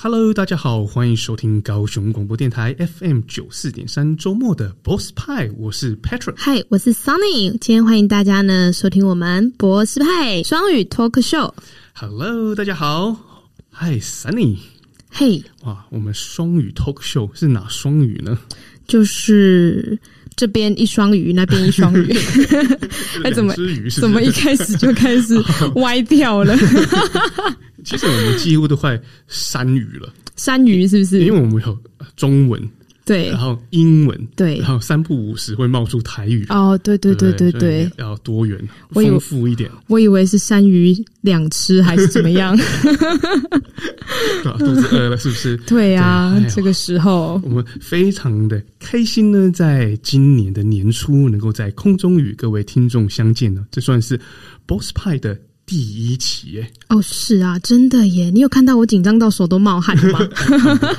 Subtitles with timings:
[0.00, 11.52] Hello，大家好，欢迎收听高雄广播电台 FM 九四点三周末的 Boss 派，我是 Patrick，嗨，我是 Sunny，今天欢迎大家呢收听我们博士派双语 Talk Show。
[11.94, 13.16] Hello，大家好，
[13.72, 14.58] 嗨，Sunny，
[15.10, 18.38] 嘿，哇，我们双语 Talk Show 是哪双语呢？
[18.86, 19.98] 就是
[20.38, 22.16] 这边一双鱼，那边一双鱼，
[23.24, 23.52] 哎，怎么
[24.00, 25.36] 怎么一开始就开始
[25.74, 26.56] 歪掉了？
[27.84, 28.96] 其实我们几乎都快
[29.26, 31.24] 三鱼了，三鱼是不是？
[31.24, 31.76] 因为我们有
[32.14, 32.62] 中文，
[33.08, 36.44] 对，然后英文，对，然后三不五时会冒出台语。
[36.50, 38.56] 哦，对对对对对，要多元
[38.90, 39.70] 丰富一点。
[39.86, 42.56] 我以为是三鱼两吃还是怎么样？
[44.58, 45.56] 肚子饿了是不是？
[45.66, 54.20] 对啊，这个时候我们非常的开心呢，在今年的年初能够在空中与各位听众相见呢，这算是
[54.66, 55.38] Boss 派的。
[55.68, 56.72] 第一期耶！
[56.88, 58.30] 哦，是啊，真的耶！
[58.30, 60.18] 你有看到我紧张到手都冒汗吗？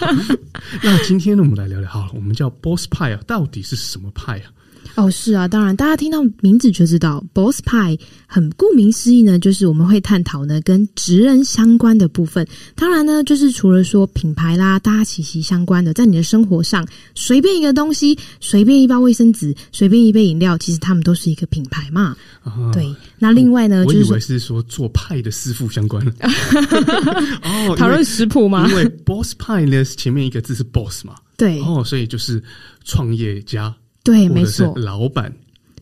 [0.84, 4.52] 那今天呢，我们来聊聊好了，我们叫 Boss 派啊，到底是什么派啊？
[4.96, 12.46] 哦，是啊，当然，大家听到名字就知道，Boss Pie 很顾名思义呢，就是我们会探讨呢跟职人相关的部分。
[12.76, 22.16] 当然呢，就是除了说品牌啦，大家息息相关的，在你的生活上，随便一个东西，随便一包卫生纸，随便一杯饮料，其实他们都是一个品牌嘛。
[22.44, 26.12] 啊、对，那另外呢，我就是我以为是说做派的师傅相关的
[27.44, 28.68] 哦，讨论食谱吗？
[28.70, 32.42] 因为 Boss Pie 呢，前面一个字是 Boss 嘛，对，哦，所以就是
[32.84, 33.74] 创业家。
[34.04, 35.34] 对，没错，老板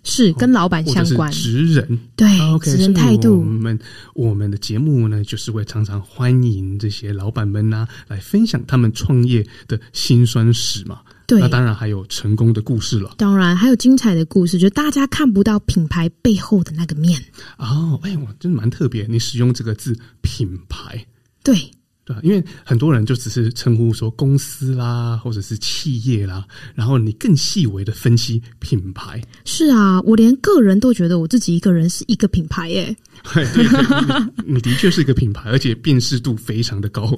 [0.03, 2.27] 是跟老板相关，职人对，
[2.61, 3.39] 职人态度。
[3.39, 3.79] 我们
[4.15, 11.01] 我们的节目呢，就是会常常欢迎这些老板们呐，来分享他们创业的辛酸史嘛。
[11.27, 17.21] 对，那当然还有成功的故事了，当然还有精彩的故事，就大家看不到品牌背后的那个面。
[17.57, 21.05] 哦，哎，我真的蛮特别，你使用这个字“品牌”，
[21.43, 21.69] 对。
[22.07, 29.21] 对，因为很多人就只是称呼说公司啦，或者是企业啦，然后你更细微的分析品牌。
[29.43, 32.95] 是啊，我连个人都觉得我自己一个人是一个品牌耶。
[33.33, 37.13] 对，对，对，你，你的确是一个品牌，而且辨识度非常的高，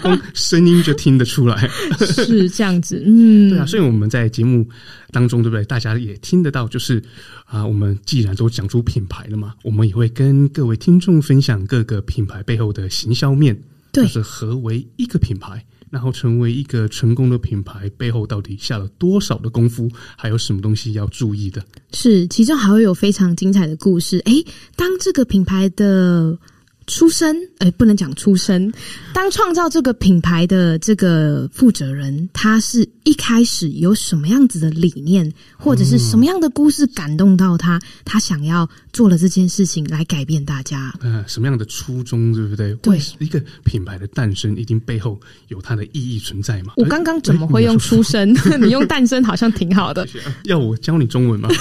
[0.00, 1.68] 光声音就听得出来。
[1.98, 4.66] 是这样子，嗯， 对啊，所以我们在节目
[5.10, 5.62] 当中，对不对？
[5.66, 7.02] 大家也听得到，就是
[7.44, 13.54] 啊，我们既然都讲出品牌了嘛，我们也会跟各位听众分享各个品牌背后的行销面。
[14.02, 21.64] 就是何为一个品牌，然后成为一个成功的品牌背后到底下了多少的功夫，还有什么东西要注意的？
[21.92, 24.20] 是，其中还会有非常精彩的故事。
[24.26, 26.38] 诶，当这个品牌的。
[26.86, 28.72] 出身，哎，不能讲出身。
[29.12, 40.92] 当创造这个品牌的这个负责人，他是一开始有什么样子的理念，或者是什么样的故事感动到他，他想要做了这件事情来改变大家。
[41.00, 42.72] 嗯，什么样的初衷，对不对？
[42.76, 45.18] 对，一个品牌的诞生，一定背后
[45.48, 46.74] 有它的意义存在嘛。
[46.76, 48.32] 我刚刚怎么会用出生？
[48.62, 50.06] 你用诞生好像挺好的。
[50.44, 51.48] 要我教你中文吗？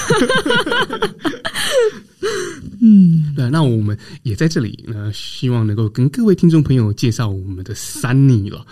[2.81, 8.65] 嗯，对，那我们也在这里呢，希望能够跟各位听众朋友介绍我们的 Sunny 了。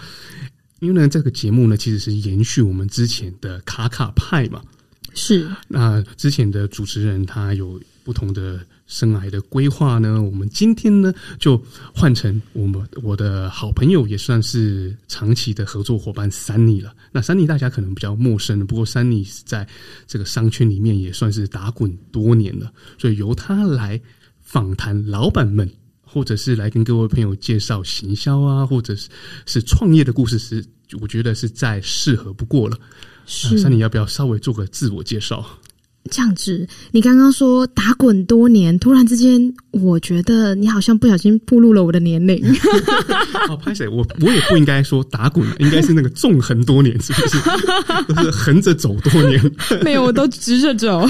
[0.79, 4.61] 因为呢，这个节目呢，其实是延续我们之前的卡卡派嘛。
[5.13, 8.59] 是，那之前的主持人他有不同的
[8.93, 11.59] 生癌的规划呢，我们今天呢就
[11.95, 16.93] 换成我们我的好朋友，也算是长期的合作伙伴 Sunny 了。
[17.11, 19.67] 那 Sunny 大家可能比较陌生，不过 Sunny 在
[20.05, 23.99] 这个商圈里面也算是打滚多年了，所以由他来
[24.39, 25.67] 访谈老板们，
[26.03, 29.09] 或者是来跟各位朋友介绍行销啊，或者是
[29.47, 30.63] 是创业的故事，是
[31.01, 32.77] 我觉得是再适合不过了。
[33.25, 35.43] 是，Sunny 要不要稍微做个自我介绍？
[36.11, 42.43] 这样子，你刚刚说打滚多年，突然之间，我觉得你好像不小心暴露了我的年龄。
[43.47, 47.37] 好， 拍谁，我我也不应该说打滚，应该是那个纵横多年，是不是？
[48.13, 49.41] 都是横着走多年。
[49.81, 51.07] 没有，我都直着走。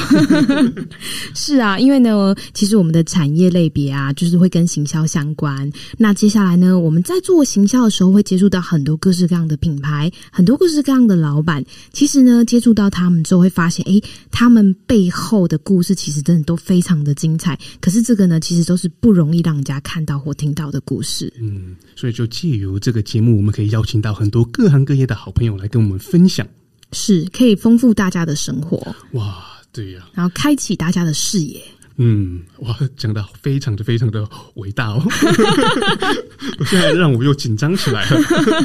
[1.34, 5.70] 是啊，因为呢，其实我们的产业类别啊，就是会跟行销相关。
[5.98, 11.66] 那接下来呢，我们在做行销的时候，会接触到很多各式各样的品牌，很多各式各样的老板。
[11.92, 14.00] 其实呢，接触到他们之后，会发现，哎，
[14.32, 14.76] 他们。
[14.86, 21.32] 背后的故事其实真的都非常的精彩，可是这个呢，其实都是不容易让人家看到或听到的故事。
[21.40, 26.48] 嗯，所以就借由这个节目，我们可以邀请到很多各行各业的好朋友来跟我们分享，
[26.92, 28.96] 是可以丰富大家的生活。
[29.14, 31.62] 哇，对呀，然后开启大家的视野。
[31.98, 35.04] 嗯，哇，讲的非常的非常的伟大哦！
[36.58, 38.20] 我现在让我又紧张起来了。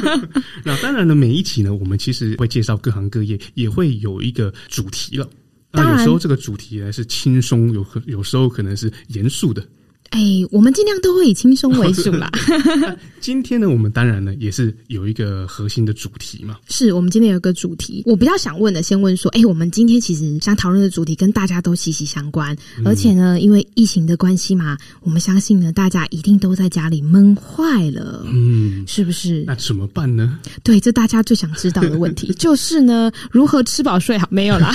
[0.65, 5.29] 那当然呢，每一期呢，我们其实会介绍各行各业，也会有一个主题了。
[5.71, 9.63] 那有时候这个主题呢是轻松，有有时候可能是严肃的。
[10.09, 10.19] 哎，
[10.51, 12.29] 我们尽量都会以轻松为主啦。
[13.21, 16.57] 今天呢，我们当然呢也是有一个核心的主题嘛。
[16.67, 29.43] 是我们今天有一个主题，我比较想问的，先问说，哎，我们今天其实想讨论的主题跟大家都息息相关，嗯、而且呢，因为疫情的关系嘛，我们相信呢，大家一定都在家里闷坏了，嗯，是不是？
[29.45, 30.39] 那怎么办呢？
[30.63, 34.27] 对，这大家最想知道的问题 就是呢，如何吃饱睡好？
[34.31, 34.73] 没有啦。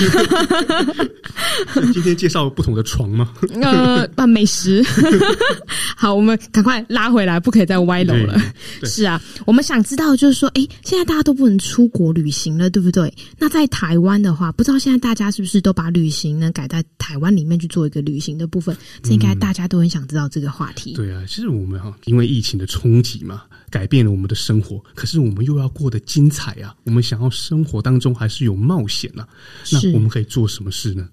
[1.91, 3.33] 今天介绍不同的床吗？
[3.61, 4.85] 呃，啊，美食。
[5.95, 8.39] 好，我们赶快拉回来，不可以再歪楼了。
[8.83, 13.13] 是啊，我们想知道，就是说，哎，现在大家都不能出国旅行了，对不对？
[13.39, 18.75] 那在台湾的话，不知道现在大家是不是都把旅行呢改在台湾里面去做一个旅行的部分？
[19.01, 20.93] 这应该大家都很想知道这个话题。
[20.93, 26.75] 嗯、对啊，其实我们哈，因为疫情的冲击嘛，改变了我们的生活，可是我们又要过得精彩啊！
[26.83, 29.27] 我们想要生活当中还是有冒险啊，
[29.71, 31.07] 那我们可以做什么事呢？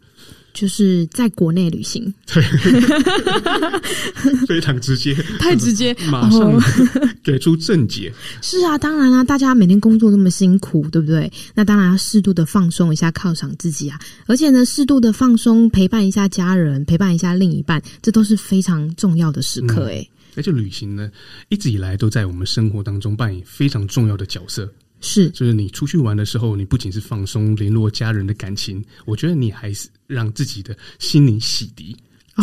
[0.53, 2.43] 就是在国内旅行，对，
[4.47, 6.61] 非常直接，太直接，马上
[7.23, 8.13] 给出正解。
[8.43, 11.33] 是啊，当然啊，大家每天工作那么辛苦，对不对？
[11.55, 13.99] 那当然要适度的放松一下，犒赏自己啊。
[14.27, 19.87] 而且呢，适度的放松，陪伴一下家人，陪伴一下另一半，这都是非常重要的时刻。
[19.89, 20.07] 哎，
[20.37, 21.11] 而且旅行呢，
[21.49, 24.71] 一直以来都在我们生活当中扮演非常重要的角色。
[25.03, 31.95] 是，就是你出去玩的时候，你不仅是放松、联络家人的感情，我觉得你还是让自己的心灵洗涤、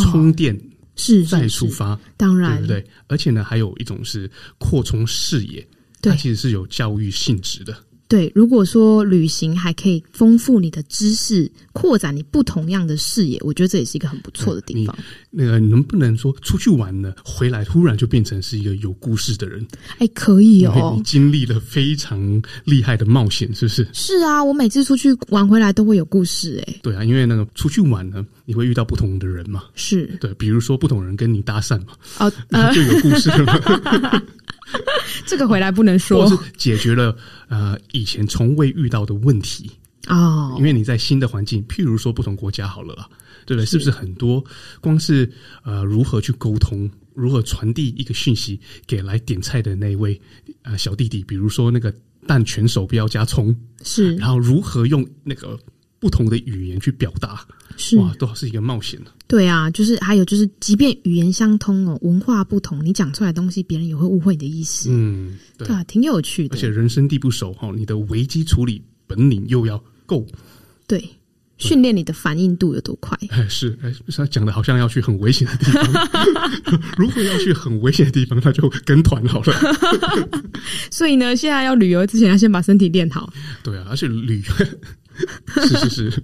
[0.04, 0.60] 充电，哦、
[0.96, 2.00] 是，是，是再出发。
[2.18, 2.86] 当然，对不对？
[3.08, 5.66] 而且呢，还有一种是扩充视野，
[6.02, 7.76] 对，它其实是有教育性质的。
[8.10, 14.98] 对，如果说旅行还可以丰富你的知识，扩展你不同样的视野，我觉得这也是一个很不错的地方。
[15.30, 17.14] 那个能不能说出去玩呢？
[17.24, 19.64] 回来突然就变成是一个有故事的人？
[20.00, 20.96] 哎，可以哦。
[20.98, 23.88] 你经历了非常厉害的冒险，是不是？
[23.94, 26.60] 是啊，我每次出去玩回来都会有故事。
[26.66, 29.66] 哎，对啊，因为那个出去玩呢，你会遇到不同的人嘛。
[29.76, 34.24] 是对，比如说不同人跟你搭讪嘛，哦，那就有故事了嘛。
[35.26, 37.16] 这个回来不能说，或是解决了
[37.48, 39.72] 呃以前从未遇到的问题
[40.08, 43.08] 哦，因为你在新的环境，譬如说不同国家好了啦，
[43.46, 43.66] 对不对？
[43.66, 44.44] 是不是很多
[44.82, 45.32] 光是
[45.64, 50.20] 呃如何去沟通，如何传递一个讯息给来点菜的那位
[50.64, 51.94] 呃小弟弟，比如说那个
[52.28, 55.60] 蛋全手不要加葱，是，然后如何用那个。
[56.02, 57.46] 不同的语言去表达，
[57.76, 58.98] 是哇，都是一个冒险。
[59.30, 64.90] 对啊，就是还有就是，即便语言相通哦，文化不同，你讲出来的东西，别人也会误会你的意思。
[64.92, 66.58] 嗯，对，对啊，挺有趣的。
[66.58, 70.26] 而且人生地不熟哈，你的危机处理本领又要够。
[70.88, 71.08] 对，
[71.60, 73.16] 训练你的反应度有多快？
[73.30, 76.82] 哎，是哎，他讲的好像要去很危险的地方。
[76.98, 79.54] 如果要去很危险的地方，那就跟团好了。
[80.90, 83.32] 所以呢，现在要旅游之前，要先把身体练好。
[83.62, 84.66] 对啊，而且旅游。
[85.68, 86.24] 是是是，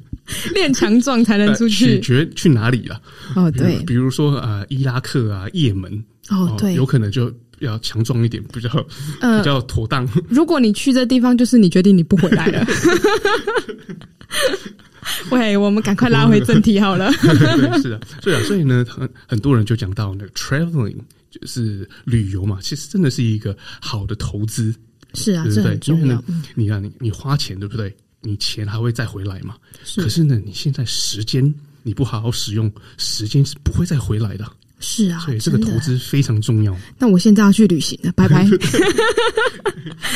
[0.53, 1.95] 练强壮才能出去。
[1.95, 3.01] 取决去哪里了？
[3.36, 6.03] 哦，对，比如说呃，伊拉克啊，也门。
[6.30, 10.07] 哦，对，有可能就要强壮一点，比较比较妥当。
[10.30, 12.65] 如果你去这地方，就是你决定你不回来了。
[15.30, 17.12] 喂，我们赶快拉回正题好了。
[17.21, 20.97] 对，是啊，所以啊，所以呢，很很多人就讲到那个 traveling，
[21.30, 24.74] 就是旅游嘛，其实真的是一个好的投资。
[25.13, 25.80] 是啊，对不对？
[25.94, 26.24] 因为呢，
[26.56, 27.95] 你看你你花钱，对不对？
[28.25, 29.56] 你钱还会再回来吗？
[29.86, 30.01] 是。
[30.01, 34.45] 可是呢，你现在时间你不好好使用，时间是不会再回来的。
[34.80, 36.77] 是啊，所以这个投资非常重要。
[37.00, 38.45] 那我现在要去旅行了， 拜拜。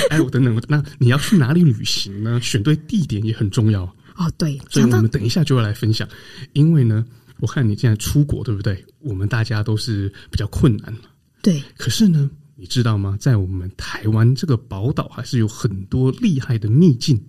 [0.10, 2.40] 哎，我等等，那你要去哪里旅行呢？
[2.42, 3.84] 选对地点也很重要。
[4.16, 6.08] 哦，对，所以我们等一下就会来分享。
[6.54, 7.06] 因为呢，
[7.40, 8.84] 我看你现在出国，对不对？
[9.00, 10.94] 我们大家都是比较困难。
[11.42, 11.64] 对。
[11.78, 13.18] 可是呢，你知道吗？
[13.20, 17.20] 在我们台湾这个宝岛，还是有很多厉害的秘境。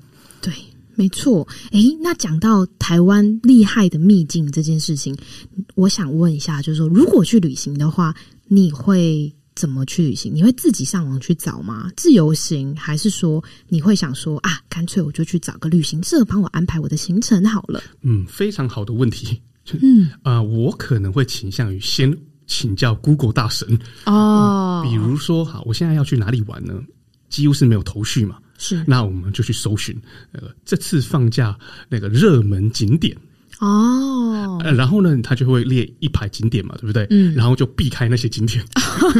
[1.01, 1.05] 对。
[1.05, 5.17] 没错，诶，那讲到台湾厉害的秘境这件事情，
[5.75, 8.15] 我想问一下，就是说，如果去旅行的话，
[8.49, 10.35] 你会怎么去旅行？
[10.35, 11.91] 你会自己上网去找吗？
[11.97, 17.83] 自由行，还是说你会想说啊，干脆我就去找个旅行社帮我安排我的行程好了？
[18.03, 19.41] 嗯，非常好的问题。
[19.81, 22.15] 嗯啊、 呃，我可能会倾向于先
[22.47, 23.67] 请教 Google 大神
[24.05, 26.75] 哦、嗯，比如说，好，我现在要去哪里玩呢？
[27.29, 28.37] 几乎是没有头绪嘛。
[28.63, 29.99] 是，那我们就去搜寻，
[30.33, 33.17] 呃，这次放假那个热门景点
[33.59, 37.07] 哦，呃，然后呢，他就会列一排景点嘛，对不对？
[37.09, 38.63] 嗯，然后就避开那些景点，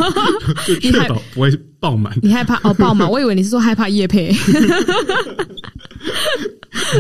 [0.69, 2.15] 就确保不会爆满。
[2.23, 3.11] 你害怕哦爆满？
[3.11, 4.29] 我以为你是说害怕夜配，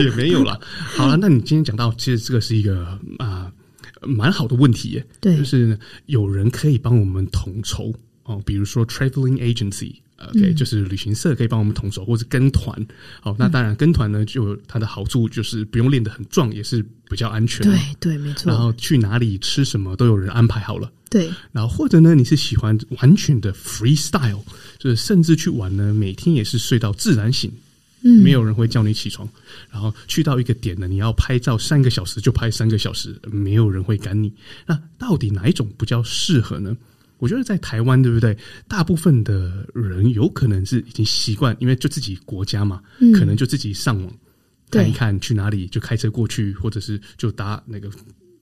[0.02, 0.58] 也没有啦。
[0.96, 2.86] 好了，那你今天讲到，其实这个是一个
[3.18, 3.52] 啊、
[4.00, 7.92] 呃、蛮好的问题耶，对，就是有人可以帮我们统筹
[8.24, 9.94] 哦，比如说 traveling agency。
[10.28, 12.86] OK，就是旅行社可以帮我们统筹，或者跟团。
[13.20, 17.66] 好，那当然跟团呢，就它的好处就是不用练得很壮，也是比较安全。
[17.66, 18.52] 对对，没错。
[18.52, 20.92] 然后去哪里吃什么都有人安排好了。
[21.08, 21.30] 对。
[21.52, 24.42] 然后或者呢，你是喜欢完全的 freestyle，
[24.78, 27.50] 就是甚至去玩呢，每天也是睡到自然醒，
[28.02, 29.26] 嗯，没有人会叫你起床。
[29.70, 34.30] 然后去到一个点呢，你要拍照三个小时就拍三个小时，没有人会赶你。
[34.66, 36.76] 那到底哪一种比较适合呢？
[37.20, 38.36] 我觉得在台湾，对不对？
[38.66, 44.12] 大部分的人有可能是已经习惯，因为就自己国家嘛，嗯、可能就自己上网
[44.70, 47.90] 看一看去哪里，就开车过去，或者是就搭那个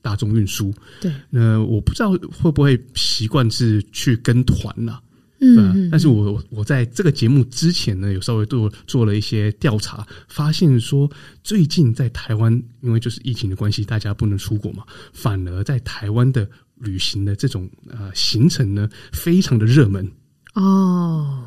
[0.01, 0.73] 大众运输。
[1.01, 5.03] 对，那我不知道会不会习惯是去跟团呢、啊？
[5.41, 11.11] 嗯，但是我我在这个节目之前呢，有稍微做做了一些调查，发现说
[11.43, 16.49] 最近在台湾，因为就是疫情的关系，大家不能出国嘛，反而在台湾的。
[16.81, 20.11] 旅行的这种呃行程呢，非常的热门
[20.55, 21.45] 哦。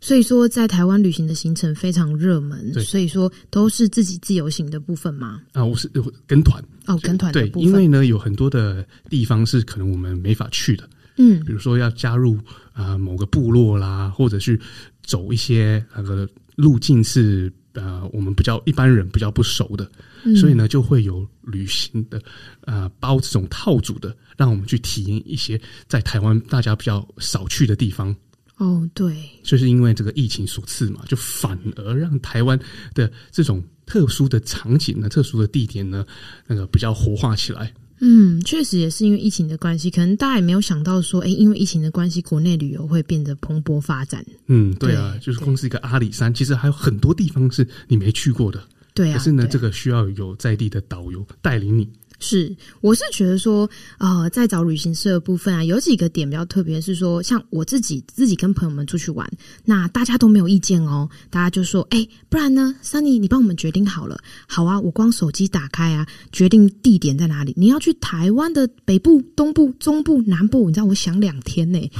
[0.00, 2.74] 所以说，在台湾旅行的行程非常热门。
[2.82, 5.40] 所以说都是自己自由行的部分吗？
[5.52, 5.88] 啊，我是
[6.26, 7.32] 跟团哦，跟团。
[7.32, 10.88] 对，因为呢，有很多的地方是可能我们没法去的。
[11.18, 12.36] 嗯，比如说要加入
[12.72, 14.60] 啊、呃、某个部落啦，或者去
[15.04, 19.88] 走一些那个路径是呃我们比较一般人比较不熟的。
[20.36, 22.22] 所以呢，就会有旅行的，
[22.62, 28.14] 呃，包这种套组的，让我们去体验一些在台湾大家比较少去的地方。
[28.58, 32.58] 哦，对，就是因为这个疫情所赐嘛，就反而让台湾
[32.94, 36.06] 的这种特殊的场景呢、特殊的地点呢，
[36.46, 37.72] 那个比较活化起来。
[38.04, 44.24] 嗯，确实也是因为疫情的关系，可能大家也没有想到说，哎，因为疫情的关系，国内旅游会变得蓬勃发展。
[44.46, 48.62] 嗯，对啊，对就是光是一个阿里山，其实还有很多地方是你没去过的。
[48.94, 51.90] 对啊，可是呢，这个需要有在地的导游带领你。
[52.22, 59.28] 是，我是觉得说，呃，在找旅行社的部分啊，有几个点比较特别，是说，像我自己自己跟朋友们出去玩，
[59.64, 71.90] 那大家都没有意见哦，大家就说，哎，不然呢，Sunny，你帮我们决定好了，好啊，我光手机打开啊，决定地点在哪里，你要去台湾的北部、东部、中部、南部，你知道，我想两天呢，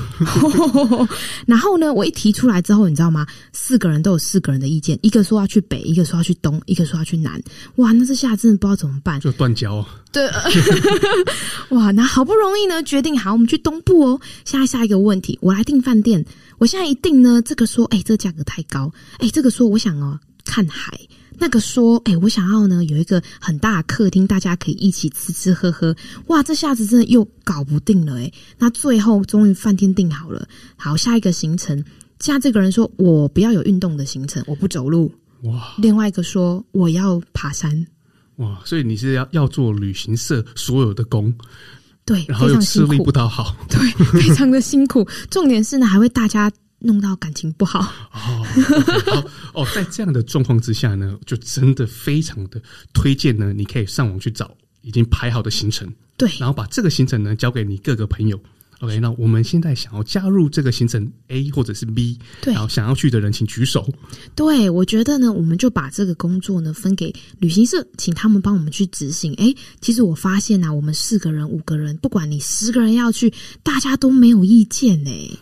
[1.46, 3.26] 然后呢，我一提出来之后，你知道吗？
[3.52, 7.42] 四个人都有四个人的意见，一个说要去北，一个说要去东，一个说要去南，
[7.76, 9.84] 哇，那这下真的不知道怎么办，就断交。
[10.12, 10.30] 对，
[11.70, 14.20] 哇，那好不容易呢，决定好，我们去东部哦。
[14.44, 16.24] 下下一个问题，我来订饭店。
[16.58, 18.92] 我现在一定呢，这个说，哎，这个价格太高。
[19.18, 21.00] 哎，这个说，我想哦，看海。
[21.38, 25.96] 那个说，哎，我想要呢，有一个很大的客厅，大家可以一起吃吃喝喝。
[26.26, 28.30] 哇，这下子真的又搞不定了哎。
[28.58, 30.46] 那最后终于饭店订好了。
[30.76, 31.82] 好，下一个行程，
[32.20, 35.10] 现在这个人说我不要有运动的行程，我不走路。
[35.44, 37.86] 哇，另外一个说我要爬山。
[38.42, 41.32] 哇，所以你是要要做旅行社所有的工，
[42.04, 43.80] 对，然后又吃力不讨好， 对，
[44.20, 45.08] 非常的辛苦。
[45.30, 47.80] 重点是呢，还会大家弄到感情不好。
[48.12, 49.28] 哦，okay, 好
[49.62, 52.60] 哦，在这样的状况之下呢，就真的非常的
[52.92, 58.40] 推荐呢，你可以上网去找已经排好的行程，对，然后把这个行程呢交给你各个朋友。
[58.82, 63.88] OK，那我们现在想要加入这个行程 A 或者是 B，对，然后想要去的人请举手。
[64.34, 69.32] 对，我觉得呢，我们就把这个工作呢分给旅行社，请他们帮我们去执行。
[69.34, 75.38] 哎，其实我发现呢、啊，我们四个人、五个人，不管你十个人要去，大家都没有意见呢。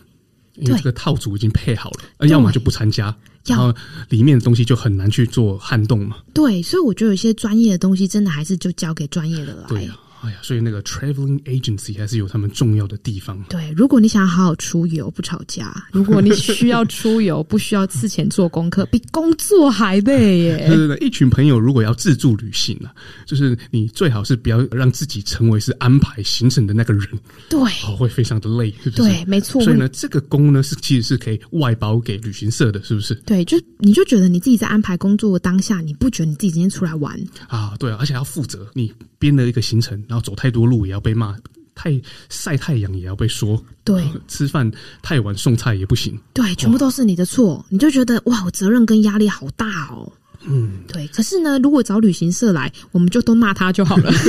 [0.57, 3.73] 因为这个套组已经配好了，要么就不参加，然后
[4.09, 6.17] 里面的东西就很难去做撼动嘛。
[6.31, 9.67] 对，所以我觉得有些专业的东西，真的还是就交给专业的来。
[9.67, 9.97] 对啊。
[10.21, 13.43] 哎呀，所以那个 traveling agency 还是有他们重要的地方。
[13.49, 20.67] 对，如果你想要好好出游不吵架， 如果你需要出游不需要事前做功课，比工作还累耶。
[20.67, 22.93] 对对对，一群朋友如果要自助旅行啊，
[23.25, 27.07] 就是你最好是不要让自己成为是安排行程的那个人。
[27.49, 29.03] 对，哦，会非常的累，是不是？
[29.03, 29.61] 对，没错。
[29.63, 33.15] 所以呢，这个工呢是其实是可以外包给旅行社的，是不是？
[33.25, 37.73] 对，就你就觉得你自己在安排工作的当下，你不觉得你自己今天出来玩啊？
[37.79, 39.99] 对啊，而且要负责你编了一个行程。
[40.11, 41.37] 然后走太多路也要被骂，
[41.73, 44.69] 太晒太阳也要被说，对，吃饭
[45.01, 50.11] 太晚送菜也不行，对，全部都是你的错，你就觉得哇，我责任跟压力好大哦，
[50.43, 51.07] 嗯，对。
[51.07, 54.11] 可是呢，如果找旅行社来，我们就都骂他就好了。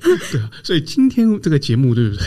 [0.00, 2.24] 对啊，所以今天这个节目对不对？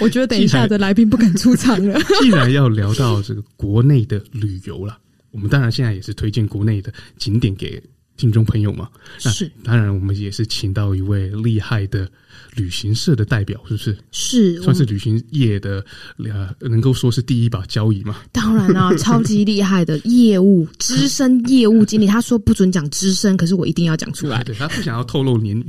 [0.00, 2.00] 我觉得等一下的来宾不敢出场了。
[2.22, 4.96] 既然 要聊到这个国内的旅游了，
[5.32, 7.78] 我们当然现在也是推荐国内的景点给。
[8.16, 8.90] 听众朋友嘛。
[9.18, 12.08] 是，当然我们也是请到一位厉害的。
[12.54, 13.96] 旅行社的代表是不是？
[14.12, 15.84] 是，算是旅行业的
[16.18, 18.16] 呃，能够说是第一把交椅吗？
[18.32, 24.42] 当然啊，超级厉害的业务资深业务经理， 他说不准讲资深，可是我一定要讲出来。
[24.44, 25.66] 对，他不想要透露年龄，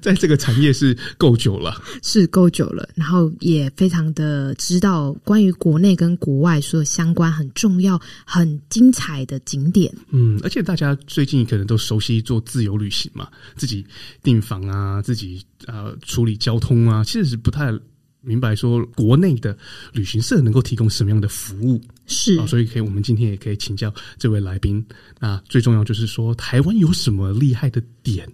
[0.00, 9.92] 在 这个产业是够久了，是够久了，然后也非常的知道关于国内跟国外所有相关很重要、很精彩的景点。
[10.10, 13.84] 嗯，而且大家最近可能都熟悉做自由旅行嘛，自己
[14.22, 15.42] 订房啊，自己。
[15.66, 17.72] 呃，处理交通啊，其实是不太
[18.20, 19.56] 明白说国内的
[19.92, 24.84] 旅行社能够提供什么样的服务，是啊，所以可以，我们今天也可以请教这位来宾。
[25.18, 28.30] 那最重要就是说，台湾有什么厉害的点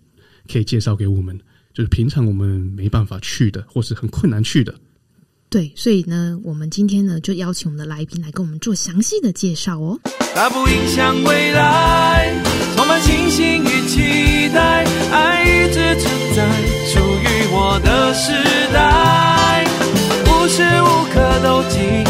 [0.51, 1.39] 可以介绍给我们？
[1.73, 4.73] 就是平常我们没办法去的，或是很困难去的。
[5.55, 9.97] 对，所以呢，我们今天呢就邀请我们的来宾来跟我们做详细的介绍哦。
[10.35, 12.35] 它不影响未来，
[12.75, 16.45] 充满信心与期待，爱一直存在，
[16.93, 18.33] 属于我的时
[18.73, 19.65] 代，
[20.27, 22.05] 无时无刻都精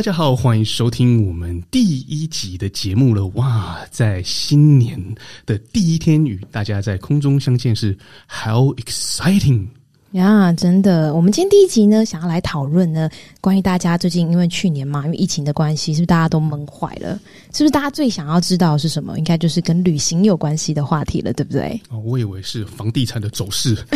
[0.00, 3.26] 大家好，欢迎收听我们第一集的节目了。
[3.34, 4.98] 哇，在新年
[5.44, 7.94] 的第一天与大家在空中相见是
[8.26, 9.66] How exciting！
[10.12, 13.08] 呀，yeah, 真的，我们今天第一集呢，想要来讨论呢，
[13.40, 17.14] 关于大家最近因为去年嘛，因为疫情的关系，是不是大家都闷坏了？
[17.52, 19.16] 是不是大家最想要知道的是什么？
[19.18, 21.80] 应该就是跟旅行有关系的话题了，对不对？
[21.90, 23.76] 哦，我以为是房地产的走势。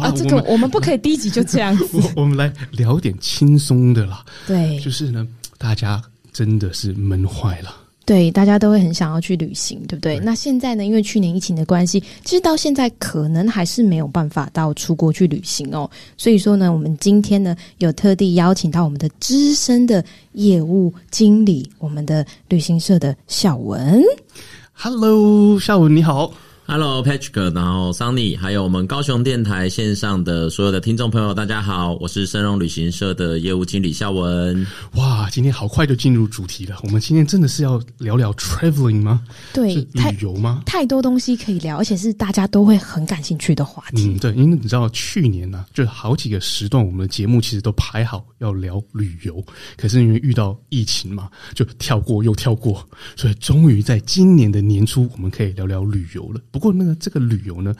[0.00, 2.00] 啊，这个我们，我们不可以第一集就这样子。
[2.16, 4.24] 我，我们来聊点轻松的啦。
[4.48, 5.24] 对，就是呢，
[5.58, 7.70] 大家真的是闷坏了。
[8.06, 10.16] 对，大家都会很想要去旅行，对不对？
[10.16, 10.24] 对。
[10.24, 10.84] 那现在呢？
[10.84, 15.90] 因为去年疫情的关系，其实到现在可能还是没有办法到出国去旅行哦。
[16.16, 24.00] 所以说呢，我们今天呢有特地邀请到我们的资深的业务经理，我们的旅行社的小文。
[24.72, 26.32] Hello，小文你好。
[26.68, 34.66] Hello，Patrick，然后 Sunny，还有我们高雄电台线上的所有的听众朋友，大家好，我是深荣旅行社的业务经理夏文。
[34.94, 39.22] 哇，今天好快就进入主题了，我们今天真的是要聊聊 traveling 吗？
[39.54, 40.64] 对，旅游吗？
[40.66, 44.08] 太，太多东西可以聊，而且是大家都会很感兴趣的话题。
[44.08, 49.40] 嗯，对，因为你知道去年呢、啊，就好几个时段，我们的节目其实都排好要聊旅游，
[49.76, 56.40] 可是因为遇到疫情嘛，就跳过又跳过，所以终于在今年的年初，我们可以聊聊旅游了。
[56.56, 57.74] 不过那个这个旅游呢，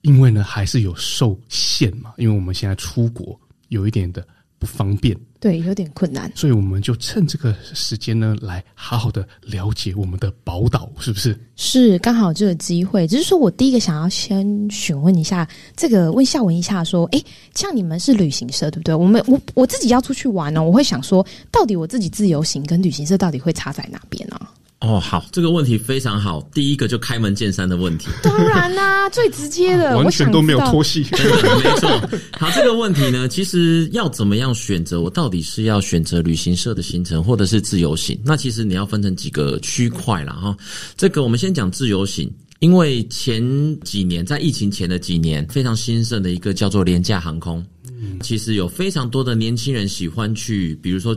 [0.00, 4.26] 因为呢还是有受限嘛，因为我们现在出国有一点的
[4.58, 11.38] 不方便，对，有点困难，所以我们就趁这个时间呢，来好好的了解我们的宝岛，是不是？
[11.54, 13.06] 是，刚好这个机会。
[13.06, 17.22] 只是说我第一个想要先询问一下，这个问孝文一下，说，哎，
[17.54, 18.92] 像你们是旅行社，对不对？
[18.92, 24.36] 我们我我自己要出去玩呢，我会想说，到底我自己自由行跟旅行社到底会差在哪边呢？
[24.80, 26.40] 哦，好，这个问题非常好。
[26.54, 31.88] 第一个就开门见山的问题，当然啦、啊， 最直接的，完全都没有拖戏， 没错。
[32.32, 35.02] 好，这个问题呢，其实要怎么样选择？
[35.02, 38.18] 我到底是要选择旅行社的行程，或者是自由行？
[38.24, 40.32] 那其实你要分成几个区块啦。
[40.32, 40.56] 哈。
[40.96, 51.14] 这个我们先讲自由行，因为前几年在疫情前的几年非常兴盛的一个叫做廉价航空，嗯，其实有非常多的年轻人喜欢去，比如说。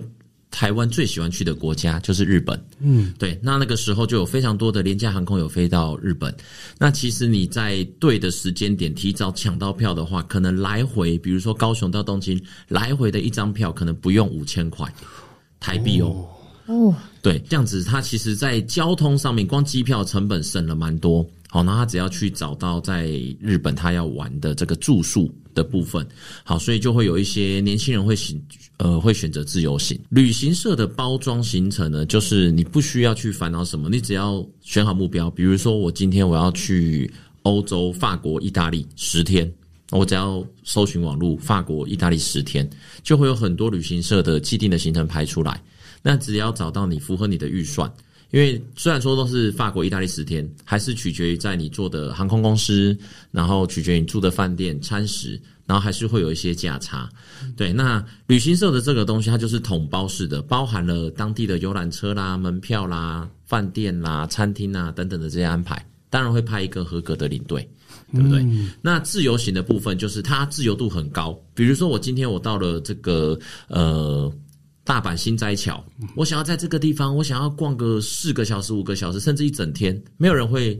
[0.54, 6.34] 台湾最喜欢去的国家就是日本，嗯，对，那那个时候就有非常多的廉价航空有飞到日本。
[6.78, 14.88] 那其实你在对的时间点提早抢到票的话，可能来回，比如说高雄到东京来回的一张票，可能不用五千块
[15.60, 16.24] 台币哦。
[16.68, 21.28] 哦，对，这样子，它其实在交通上面，光机票成本省了蛮多。
[21.54, 23.06] 好，那他只要去找到在
[23.40, 26.04] 日本他要玩的这个住宿的部分，
[26.44, 28.42] 好，所以就会有一些年轻人会选，
[28.78, 29.96] 呃，会选择自由行。
[30.10, 37.14] 旅行社的包装行程呢，就是你不需要去烦恼什么，你只要选好目标，比如说我今天我要去
[37.44, 39.54] 欧洲，法国、意大利十天，
[39.92, 42.68] 我只要搜寻网络法国、意大利十天，
[43.04, 45.62] 就会有很多旅行社的既定的行程排出来。
[46.02, 47.94] 那只要找到你符合你的预算。
[48.34, 52.98] 因为虽然说都是法国、意大利十天，还是取决于在你做的航空公司，
[53.30, 57.08] 然后取决于你住的饭店、餐食，然后还是会有一些价差。
[57.56, 67.70] 对，那旅行社的这个东西，它就是统包式的，包含了当地的游览车啦、门票啦、饭店啦、餐厅啊等等的这些安排，当然会派一个合格的领队，
[68.12, 68.42] 对不对？
[68.42, 71.40] 嗯、那自由行的部分，就是它自由度很高。
[71.54, 74.34] 比如说，我今天我到了这个呃。
[74.86, 75.84] 大阪新斋桥，
[76.16, 80.78] 我想要在这个地方，我想要逛个四个小时、五个小时，甚至一整天，没有人会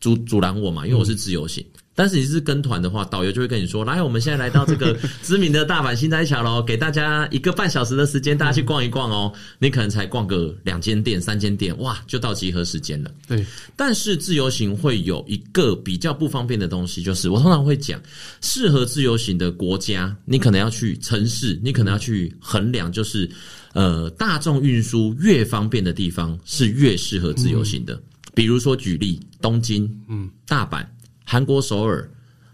[0.00, 1.64] 阻阻拦我嘛，因为我是自由行。
[1.94, 9.32] 但是你是跟团的话，导游就会跟你说：“来，我们现在来到这个 知名的大阪心斋桥喽，给大家一个半小时的时间，大家去逛一逛哦。
[9.58, 13.46] 你可能才逛个两间店、三间店，哇，就到集合时间了。”对。
[13.76, 18.00] 但是自由行会有一个比较不方便的东西，就是我通常会讲，
[18.40, 23.30] 适合自由行的国家，你可能要去城市，你可能要去衡量，就是
[23.72, 28.00] 呃，大众运输越方便的地方是越适合自由行的。
[28.34, 30.84] 比如说举例，东京，嗯，大阪。
[31.24, 32.08] 韩国首尔，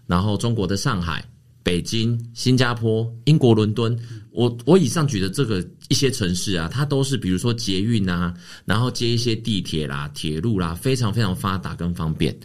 [0.07, 1.23] 然后中国的上海、
[1.61, 3.97] 北京、新加坡、英国伦敦，
[4.31, 8.33] 我我以上举的这个一些城市啊，它都是比如说捷运啊，
[8.65, 12.35] 然后接一些地铁啦、铁路啦，非常非常发达跟方便。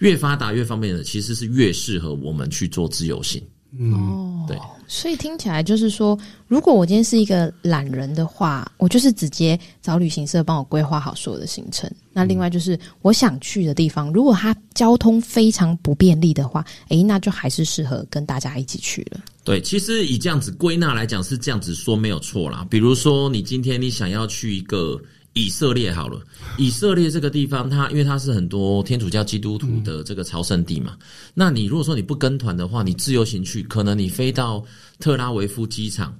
[0.00, 3.42] 越发达越方便的，其实是越适合我们去做自由行。
[3.78, 4.58] 嗯，对。
[4.88, 11.90] 所以听起来就是说，如果我今天是一个懒人的话，我就是直接找旅行社帮我规划好所有的行程。
[12.12, 19.20] 那另外就是我想去的地方，如果它交通非常不便利的话，诶，那就还是适合跟大家一起去了。
[19.42, 22.64] 对，其实以这样子归纳来讲，是这样子说没有错啦。
[22.70, 25.00] 比如说，你今天你想要去一个。
[25.36, 26.18] 以色列好了，
[26.56, 30.96] 以色列这个地方，它因为它是很多天主教基督徒的这个朝圣地嘛。
[31.34, 34.64] 那你如果说你不跟团的话，你自由行去，可能你飞到
[34.98, 36.16] 特拉维夫机场，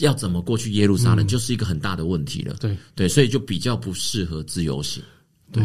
[0.00, 2.54] 要怎么过去耶路撒冷，就是一个很大的问题了。
[2.60, 5.02] 对对，所以就比较不适合自由行。
[5.50, 5.62] 对，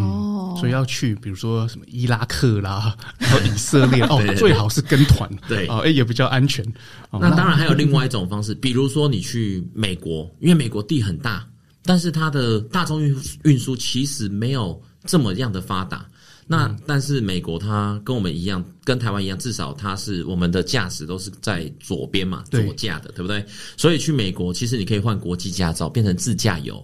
[0.57, 6.65] 所以要去，比如说什么伊拉克啦， 然后以色列哦，最好是跟团，对哦，也比较安全。
[7.11, 11.45] 那当然还有另外一种方式，比如说你去美国，因为美国地很大。
[11.87, 16.05] 但是它的大众运运输其实没有这么样的发达。
[16.49, 23.45] 那但是美国它跟我们一样，跟台湾一样，至少它是我们的驾驶都是在左边嘛，左驾的，对不对？
[23.75, 26.81] 所以去美国其实你可以换国际驾照，变成自驾游，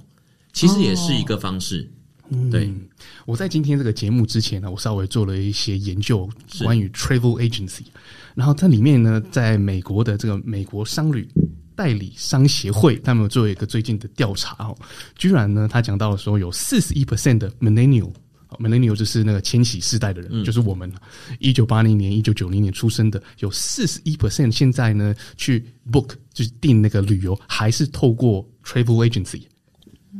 [0.51, 1.89] 其实也是一个方式。
[2.29, 2.81] 哦、对、嗯，
[3.25, 7.83] 我在今天这个节目之前呢，我稍微做了一些研究，关于 travel agency，
[8.35, 11.29] 然后它里面呢，在美国的这个美国商旅。
[11.75, 14.77] 代理商协会他们做一个最近的调查哦，
[15.15, 20.91] 居然呢，他讲到说有四十一 percent 的 millennial，millennial 就是那个千禧世代的人，嗯、就是我们
[21.39, 29.43] 一九八零年、一九九零年出生的，有四十一 percent 现在呢去 book 就是订那个旅游，还是透过 travel agency。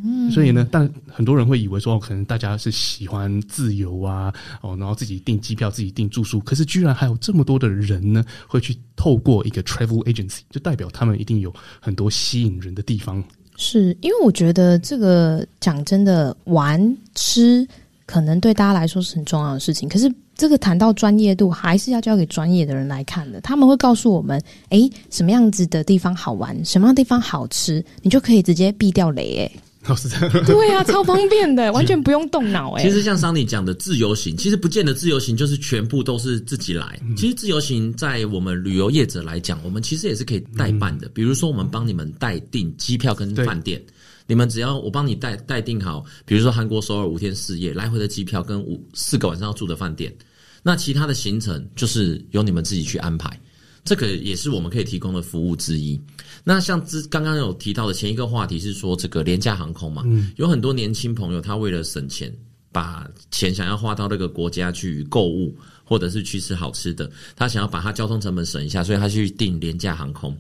[0.06, 13.24] 嗯，所以呢，但很多人会以为说，可能大家是喜欢自由啊，哦，然后自己订机票、自己订住宿，可是居然还有这么多的人呢，会去透过一个 travel agency，就代表他们一定有很多吸引人的地方。
[13.56, 17.66] 是因为我觉得这个讲真的，玩吃
[18.06, 23.39] 可能对大家来说是很重要的事情，可是这个谈到专业度，还是要交给专业的人来看的。
[23.39, 29.52] 他们会告诉我们，诶，什么样子的地方好玩，什么样的地方好吃，你就可以直接避掉雷，诶。
[29.86, 30.46] 哦，是这样。
[30.46, 32.84] 对啊，超方便的， 完全不用动脑哎。
[32.84, 37.00] 其实像桑尼讲的自由行，其实不见得自由行就是全部都是自己来。
[37.17, 41.10] 其实自由行在我们旅游业者来讲，我们其实也是可以代办的。
[41.10, 43.84] 比如说，我们帮你们代订机票跟饭店，
[44.26, 50.13] 你们只要我帮你代代订好，比如说韩国首尔五天四夜来回的机票跟五四个晚上要住的饭店，
[50.62, 53.38] 那其他的行程就是由你们自己去安排。
[53.86, 56.00] 这个也是我们可以提供的服务之一。
[56.43, 62.34] 那像之刚刚有提到的前一个话题是说这个廉价航空嘛，嗯，有很多年轻朋友他为了省钱，
[62.71, 70.36] 把钱想要花到那个国家去购物，或者是去吃好吃的，他想要把他交通成本省一下，所以他去订廉价航空。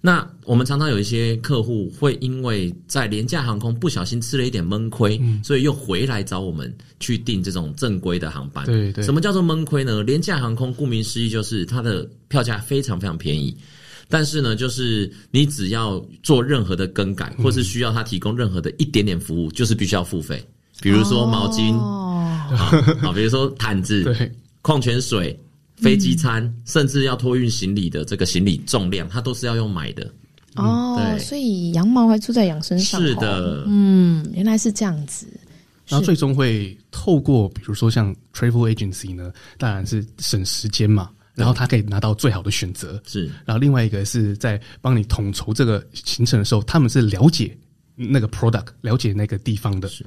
[0.00, 8.64] 那我们常常有一些客户会因为在廉价航空不小心吃了一点闷亏，嗯，所以又回来找我们去订这种正规的航班。
[8.66, 10.02] 对对，什么叫做闷亏呢？
[10.02, 13.54] 廉价航空顾名思义就是它的票价非常非常便宜。
[14.10, 20.44] 但是呢，就是你只要做任何的更改，或是需要他提供任何的一点点服务，就是必须要付费。
[20.82, 21.78] 比如说毛巾，
[23.00, 25.38] 好，比如说毯子， 对，矿泉水、
[25.76, 30.10] 飞机餐，甚至要托运行李的这个行李重量，它都是要用买的。
[30.56, 33.00] 哦，对，所以羊毛还出在羊身上。
[33.00, 35.26] 是的，嗯，原来是这样子。
[35.86, 41.10] 然后最终会透过，比如说像 travel agency 呢，当然是省时间嘛。
[41.40, 43.24] 然后他可以拿到最好的选择，是。
[43.44, 47.56] 然后另外一个是在帮你统筹这个行程的时候，他们是了解
[47.96, 49.88] 那个 product，了解那个地方的。
[49.88, 50.04] 是。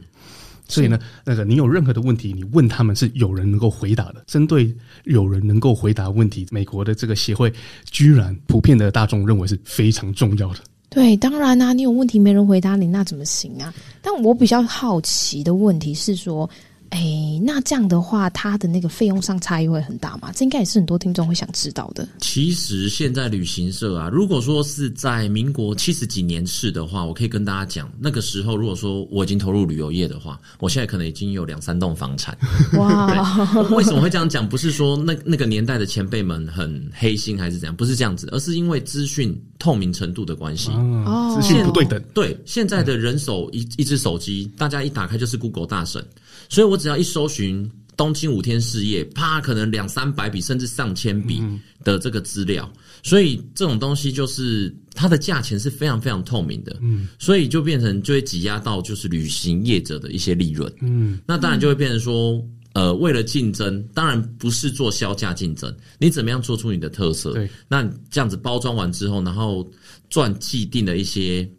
[0.67, 4.23] 所以呢，那个你有任何的问题，你问他们是有人能够回答的。
[4.27, 7.51] 针对有人能够回答问题，美国的这个协会
[7.91, 10.59] 居然普遍的大众认为是非常重要的。
[10.89, 13.73] 对，当然啊，你有问题没人回答你，那怎么行啊？
[14.01, 16.49] 但我比较好奇的问题是说。
[16.93, 20.31] 哎，那这样的话，它的那个费用上差异会很大吗？
[20.35, 22.07] 这应该也是很多听众会想知道的。
[22.19, 32.37] 其实现在旅行社啊，如果说是在民国七十几年式的话，我可以跟大家讲，那个时候如果说我已经投入旅游业的话，我现在可能已经有两三栋房产。
[32.77, 33.63] 哇！
[33.71, 34.47] 为什么会这样讲？
[34.47, 37.75] 不是说那那个年代的前辈们很黑心还是怎样？
[37.75, 40.69] 不是这样子，而是因为资讯透明程度的关系。
[40.69, 41.99] 哦，资讯不对等。
[42.13, 46.05] 对，现在的人手一一只手机，大家一打开就是 Google 大神。
[46.49, 51.41] 所以我只要一搜寻东京五天四夜，啪，可能两三百笔甚至上千笔
[51.81, 52.69] 的这个资料，
[53.03, 62.43] 所以这种东西就是它的价钱是非常非常透明的，嗯，所以就变成就会挤压到就是旅行业者的一些利润，嗯，那当然就会变成说，
[62.73, 67.31] 呃，为了竞争，当然不是做销价竞争，你怎么样做出你的特色？
[67.31, 69.71] 对，那这样子包装完之后，然后
[70.09, 71.49] 赚既定的一些。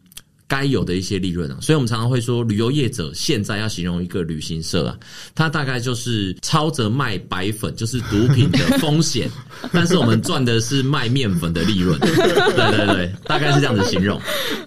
[0.47, 4.99] 该有的一些利润啊，所以我们常常会说，旅游业者现在要形容一个旅行社啊，
[5.35, 9.31] 它大概就是操着卖白粉，就是毒品的风险，
[9.73, 11.99] 但是我们赚的是卖面粉的利润。
[12.01, 14.21] 对对对，大概是这样子形容。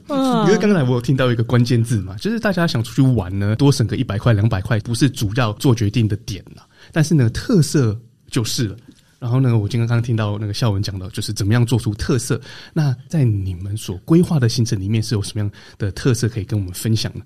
[0.10, 7.98] 因为刚才我有听到一个关键字嘛，就是大家想出去玩呢，多省个一百块、两百块，不是主要做决定的点了，但是呢，特色
[8.32, 8.76] 就是了。
[9.20, 12.40] 然后呢，我今天刚刚听到那个孝文讲到，就是怎么样做出特色。
[12.72, 17.24] 那在你们所规划的行程里面，是有什么样的特色可以跟我们分享呢？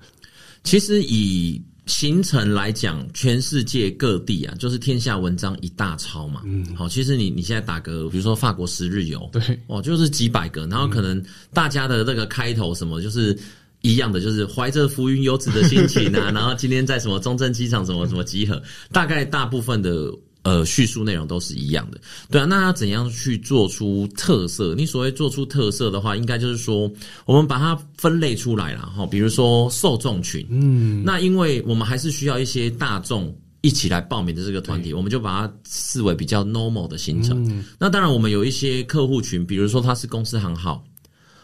[0.63, 6.43] 其实以行程来讲，全世界各地啊，就是天下文章一大抄嘛。
[6.45, 13.38] 嗯，好，其实你你现在打个，比如说法国十日游，对，哦，就是几百个，然后可能大家的那个开头什么就是
[13.82, 18.62] 一样的，就是怀着浮云游子的心情啊， 然后今天在什么中正机场什么什么集合，
[18.93, 20.10] 大概大部分的。
[20.43, 21.99] 呃，叙述内容都是一样的，
[22.32, 22.45] 对啊。
[22.45, 24.73] 那要怎样去做出特色？
[24.75, 26.91] 你所谓做出特色的话，应该就是说，
[27.25, 29.06] 我们把它分类出来了哈。
[29.06, 37.45] 比如说受众群，嗯，那因为我们还是需要一些大众一起来报名的这个团体，我们就把它视为比较 normal 的行程。
[37.47, 40.84] 嗯，那当然，我们有一些客户群，比如说他是公司行号。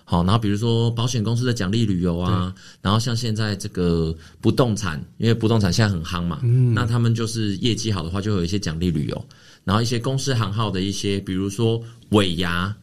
[0.10, 9.26] 好，然后比如说保险公司的奖励旅游啊，然后像现在这个不动产，因为不动产现在很夯嘛，嗯，那他们就是业绩好的话，就会有一些奖励旅游，
[9.66, 12.74] 然后一些公司行号的一些，比如说尾牙，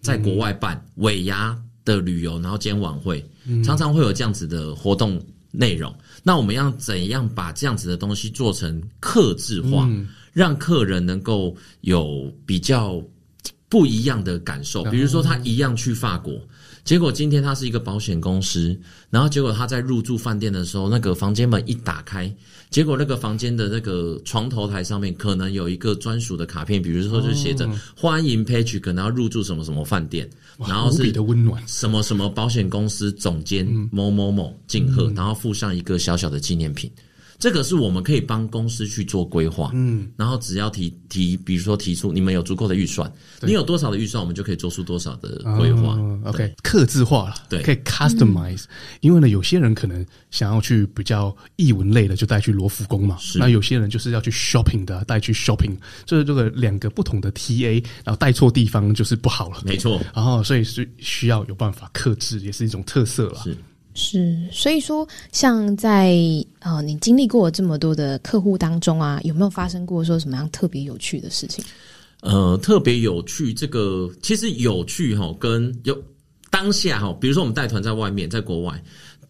[0.00, 3.28] 在国外办尾牙的旅游，然后兼晚会，
[3.64, 5.92] 常常会有这样子的活动内容。
[6.22, 9.90] 那我们要怎样把这样子的东西做成客制化，
[10.32, 13.02] 让客人能够有比较
[13.68, 14.84] 不一样的感受？
[14.84, 16.40] 比如说他一样去法国。
[16.88, 18.74] 结果今天他是一个保险公司，
[19.10, 22.34] 然后结果他在入住饭店的时候，那个房间门一打开，
[22.70, 36.90] 结果那个房间的那个床头台上面可能有一个专属的卡片，比如说就写着“欢迎 Patrick”，然后入住什么什么饭店，然后是的温暖，什么什么保险公司总监某某某敬贺，然后附上一个小小的纪念品。
[37.38, 45.94] 这个是我们可以帮公司去做规划，嗯，然后只要提提，比如说提出你们有足够的预算，你有多少的预算，我们就可以做出多少的规划。
[45.94, 48.68] 哦、OK，刻字化了，对，可以 customize、嗯。
[49.02, 53.16] 因为呢，有些人可能想要去比较艺文类的，就带去罗浮宫嘛。
[53.20, 53.38] 是。
[53.38, 59.62] 那有些人就是要去 shopping 的，带去 shopping，就是这个两个不同的 TA，然后带错地方就是不好了。
[59.64, 60.00] 没错。
[60.12, 63.40] 然后所以是需要有办法克制，也是一种特色了。
[63.44, 63.56] 是。
[64.00, 66.14] 是，所以说，像在
[66.60, 71.64] 呃，你经历过这么多的客户当中啊，有没有发生过说什么样特别有趣的事情？
[72.20, 76.00] 呃，特别有趣，这个其实有趣哈，跟有
[76.48, 78.80] 当下哈，比如说我们带团在外面，在国外。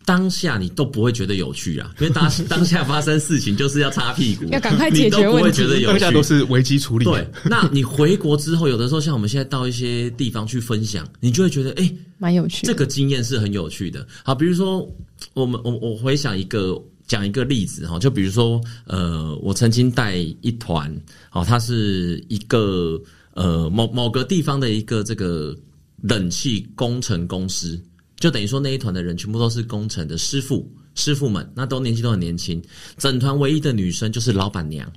[0.09, 7.05] 当下你都不会觉得有趣啊， 因为当当下发生事情就是要擦屁股， 要赶快解决问题，你都不会觉得有趣，当下都是危机处理。
[7.05, 14.07] 对，那你回国之后，有的时候像我们现在到一些地方去分享，你就会觉得哎，蛮、欸、有趣，这个经验是很有趣的。
[14.25, 14.91] 好，比如说
[15.35, 20.91] 我们我我回想一个讲一个例子哈，就比如说呃，我曾经带一团，
[21.33, 22.99] 哦，它是一个
[23.35, 25.55] 呃某某个地方的一个这个
[26.01, 27.79] 冷气工程公司。
[28.19, 32.63] 就等于说那一团的人全部都是工程的师傅，师傅们那都年纪都很年轻，
[32.97, 34.91] 整团唯一的女生就是老板娘，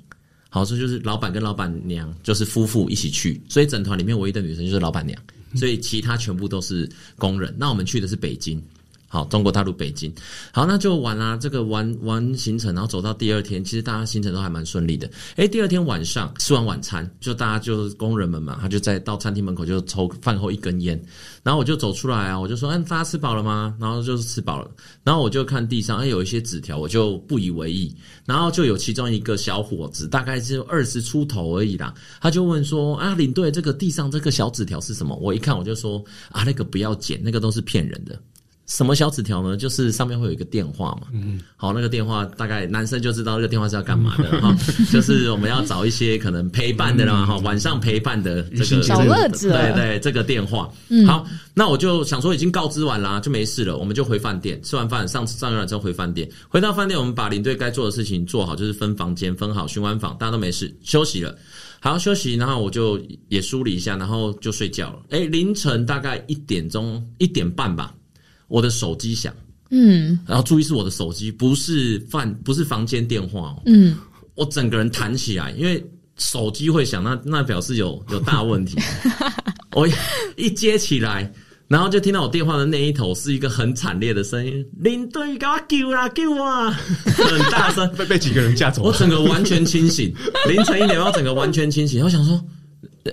[0.48, 5.18] 好，这就是老板跟老板娘就是夫妇一起去，所以整团里面唯一的女生就是老板娘，
[5.54, 7.54] 所以其他全部都是工人。
[7.56, 8.62] 那我们去的是北京。
[9.12, 10.10] 好，中国大陆北京，
[10.52, 15.06] 好，那就玩啊，这个玩玩行程，然后走到第二天，其实大家行程都还蛮顺利的。
[15.36, 20.98] 诶，第二天晚上吃完晚餐，就大家就是工人们嘛，他就在到餐厅门口就抽饭后一根烟，
[21.42, 23.76] 然后我就走出来啊，我就说，嗯，大家吃饱了吗？
[23.78, 24.70] 然后就是吃饱了，
[25.04, 27.94] 然后我就看地上，哎，有一些纸条，我就不以为意，
[28.24, 35.14] 然后就有其中一个小伙子，大概只有二十出头而已啦，他就问说，啊，领队，这个地上这个小纸条是什么？
[35.16, 38.18] 我一看我就说，啊，那个不要捡，那个都是骗人的。
[38.74, 39.54] 什么小纸条呢？
[39.54, 41.08] 就是上面会有一个电话嘛。
[41.12, 44.56] 嗯，好，那个电话大概男生就知道那个电话是要干嘛的 哈，
[44.90, 49.50] 就是我们要找一些可能陪伴的啦哈，晚上陪伴的这个小乐子。
[49.50, 50.70] 对对，这个电话。
[50.88, 54.58] 嗯，好，那我就想说已经告知完啦，就没事了，我们就回饭店。
[54.62, 61.36] 吃完饭上上完之后回饭店，回到饭店我们把领队该做的事情做好，就是分房间分好，巡完房大家都没事，休息了。
[61.78, 65.00] 好，休息，然后我就也梳理一下，然后就睡觉了。
[65.10, 67.92] 哎，凌晨大概一点钟一点半吧。
[68.52, 69.32] 我的手机响，
[69.70, 73.96] 嗯，然后注意是我的手机，不是饭，不是房间电话哦，嗯，
[74.34, 75.82] 我整个人弹起来，因为
[76.18, 78.76] 手机会响，那那表示有有大问题。
[79.74, 79.88] 我
[80.36, 81.32] 一接起来，
[81.66, 86.70] 然后就听到我电话的那一头是一个很惨烈的声音：“领队，给我救啊，救我啊！”
[87.16, 88.82] 很大声， 被被几个人架走。
[88.82, 90.14] 我整个完全清醒，
[90.46, 92.04] 凌晨一点，我整个完全清醒。
[92.04, 92.38] 我想说，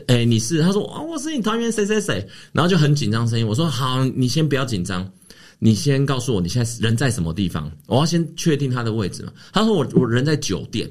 [0.07, 0.61] 哎、欸，你是？
[0.61, 3.47] 他说：“啊，我是你团员谁谁谁。”然后就很紧张声音。
[3.47, 5.09] 我说：“好，你先不要紧张。”
[5.59, 7.71] 你先告诉我你现在人在什么地方？
[7.85, 9.31] 我要先确定他的位置嘛。
[9.51, 10.89] 他说我我人在酒店。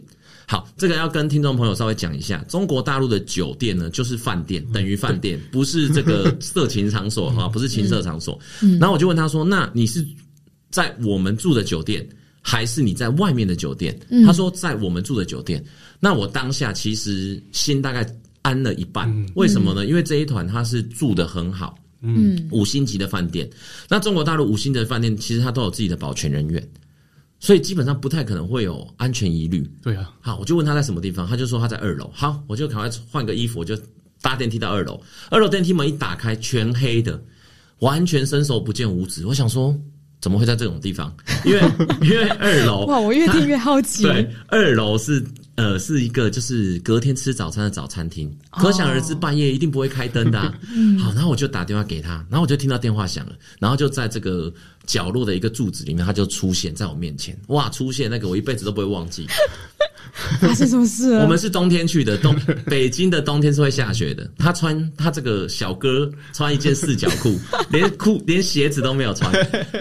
[0.51, 8.41] 好，这个要跟听众朋友稍微讲一下，中国大陆的酒店呢，就是饭店，等于饭店，不是这个色情场所哈，不是情色场所。
[8.81, 10.03] 然后我就问他说：“那你是
[10.71, 12.09] 在我们住的酒店，
[12.41, 15.63] 还是你在外面的酒店？”他说在我们住的酒店。
[16.01, 18.07] 那我当下其实心大概
[18.41, 19.15] 安了一半。
[19.35, 19.85] 为什么呢？
[19.85, 21.79] 因为这一团他是住的很好。
[22.01, 23.49] 嗯，五星级的饭店，
[23.89, 26.65] 那中国大陆五星的饭店其实它都有自己的保全人员，
[27.41, 29.69] 所以基本上不太可能会有安全疑虑。
[29.83, 32.11] 对啊，好，我就问他在什么地方，他就说他在二楼。
[32.15, 33.77] 好，我就赶快换个衣服，我就
[34.21, 35.01] 搭电梯到二楼。
[35.31, 37.21] 二楼电梯门一打开，全黑的，
[37.81, 39.27] 完全伸手不见五指。
[39.27, 39.77] 我想说，
[40.21, 41.15] 怎么会在这种地方？
[41.45, 41.61] 因为
[42.03, 44.03] 因为二楼 哇，我越听越好奇。
[44.07, 45.25] 对，二楼是。
[45.59, 50.55] 呃，是一个就是隔天吃早餐的早餐厅，可想而知半夜一定不会开灯的啊。
[51.01, 54.55] 好，然后我就打电话给他，然后我就听到电话响了，然后就在这个
[54.87, 57.37] 角落的一个柱子里面，他就出现在我面前。
[57.49, 59.27] 哇，出现那个我一辈子都不会忘记。
[60.40, 61.12] 发生什么事？
[61.18, 62.35] 我们是冬天去的，冬
[62.66, 64.29] 北京的冬天是会下雪的。
[64.38, 67.38] 他穿他这个小哥穿一件四角裤，
[67.71, 69.33] 连裤连鞋子都没有穿，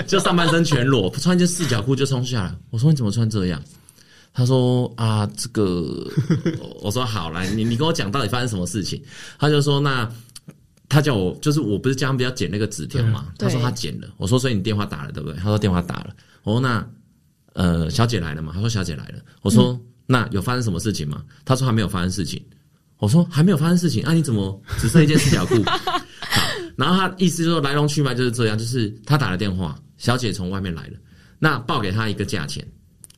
[0.07, 2.55] 就上半身全裸，穿一件四角裤就冲下来。
[2.69, 3.61] 我说你怎么穿这样？
[4.33, 6.07] 他说啊，这个，
[6.81, 9.01] 我说好来，你你跟我讲到底发生什么事情？
[9.39, 10.07] 他就说那
[10.87, 13.29] 他叫我就是我不是叫他们要剪那个纸条嘛？
[13.39, 14.07] 他说他剪了。
[14.17, 15.37] 我说所以你电话打了对不对？
[15.39, 16.09] 他说电话打了。
[16.43, 16.87] 我说那
[17.53, 18.51] 呃小姐来了嘛？
[18.53, 19.15] 他说小姐来了。
[19.41, 21.23] 我说、嗯、那有发生什么事情吗？
[21.45, 22.43] 他说还没有发生事情。
[22.97, 25.61] 我说还没有发生事情，啊你怎么只剩一件四角裤？
[25.69, 25.91] 好，
[26.75, 30.97] 然后他意思就是说来龙去脉就是这样，就是他打了电话，小姐从外面来了，
[31.37, 32.67] 那报给他一个价钱。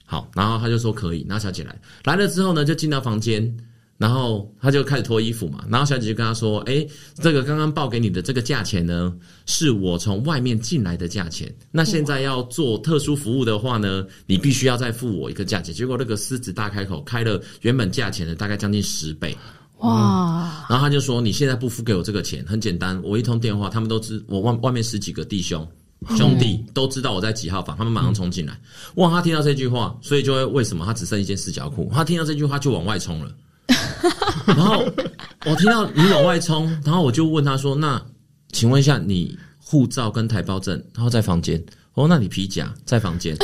[0.04, 3.56] 好，然后他就说可以，然后小姐来来了之后呢，就进到房间，
[4.00, 6.88] 然后他就开始脱衣服嘛，然后小姐就跟他说：“哎，
[7.22, 9.14] 这个刚刚报给你的这个价钱呢，
[9.46, 11.54] 是我从外面进来的价钱。
[11.70, 15.76] 那现在要做特殊服务的话呢，你必须要再付我一个价钱。
[15.76, 19.38] 结果那个狮子大开口，开了原本价钱的大概将近十倍。
[19.80, 20.66] 哇！
[20.70, 25.68] 然后他就说：你现在不付给我这个钱，很简单，我一通电话，他们都知我外外面十几个弟兄。”
[26.16, 28.58] 兄弟都知道我在几号房，他们马上冲进来。
[28.96, 31.92] 哇，他听到这句话，所以就会为什么他只剩一件四角裤？
[31.94, 33.30] 他听到这句话就往外冲了。
[34.48, 34.86] 然后
[35.46, 38.02] 我听到你往外冲，然后我就问他说：“那
[38.52, 41.64] 请问一下，你护照跟台胞证，然后在房间？”
[41.96, 43.36] 哦，那你皮夹在房间，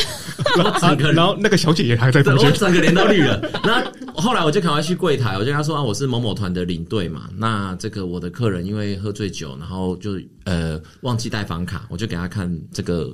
[0.56, 3.42] 然后整个，然后那个小姐也还在房间，我整个脸都绿了。
[3.64, 7.30] 那后来我就赶快去柜台，我就跟他说啊，我是某某团的领队嘛。
[7.36, 13.12] 那这个我的客人因为喝醉酒，然后就呃忘记带房卡，我就给他看这个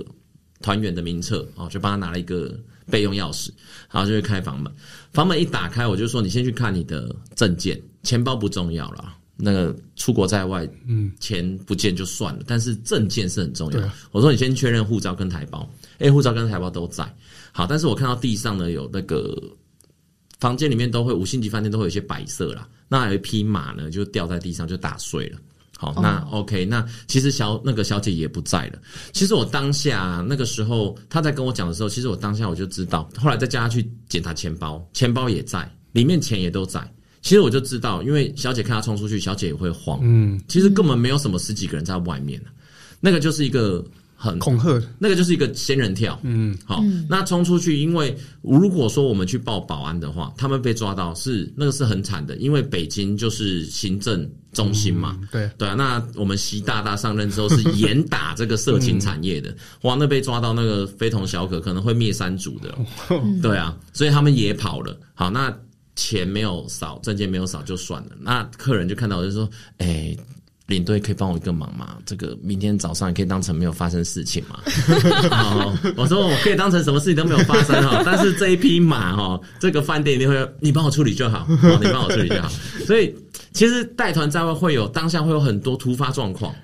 [0.62, 2.56] 团员的名册哦，就帮他拿了一个
[2.91, 3.49] 备用钥匙，
[3.89, 4.71] 然后就去开房门。
[5.13, 9.15] 房门一打开，我就说你先去看你的证件，钱包不重要了。
[9.43, 13.82] 那个出国在外，嗯，钱不见就算了，嗯、但是证件是很重要。
[13.82, 17.04] 啊、我说你先确认护照跟台胞，哎，护照跟台胞都在。
[17.51, 19.36] 好，但是我看到地上呢有那个
[20.39, 25.39] 房间里面都会五星级饭店都会有一些摆设啦，那有一匹马呢就掉在地上就打碎了。
[25.81, 28.77] 好，那 OK，那其实小那个小姐也不在了。
[29.13, 36.79] 其实我当下那个时候她在跟我讲的时候，其实我当下我就知道，后来再叫她去检查钱包，钱包也在，里面钱也都在。
[37.23, 39.99] 其实我就知道，因为小姐看她冲出去，小姐也会慌。
[40.03, 42.39] 嗯，其实根本没有什么十几个人在外面，
[42.99, 43.83] 那个就是一个
[44.15, 46.19] 很恐吓，那个就是一个仙人跳。
[46.21, 55.17] 嗯，好，那冲出去，因为如果说我们去报保安的话，他们被抓到是那个是很惨的，因为北京就是行政中心嘛。
[55.21, 62.75] 嗯、对对啊，那我们习大大上任之后是严打这个色情产业的，嗯、哇，那被抓到那个非同小可，可能会灭三族的。
[63.09, 64.97] 嗯、 对啊，所以他们也跑了。
[65.13, 65.55] 好，那。
[65.93, 68.11] 钱没有少，证件没有少就算了。
[68.21, 70.19] 那客人就看到我就说：“哎、欸，
[70.71, 71.97] 领队可以帮我一个忙吗？
[72.05, 74.60] 这个明天早上可以当成没有发生事情嘛。
[75.97, 82.49] 我说我可以当成什么事情都没有发生哈， 但是这一匹马哈，这个饭店一定会你帮我处理就好，你帮我处理就好。
[82.86, 83.13] 所以
[83.53, 86.55] 其实带团在外会有当下会有很多突发状况。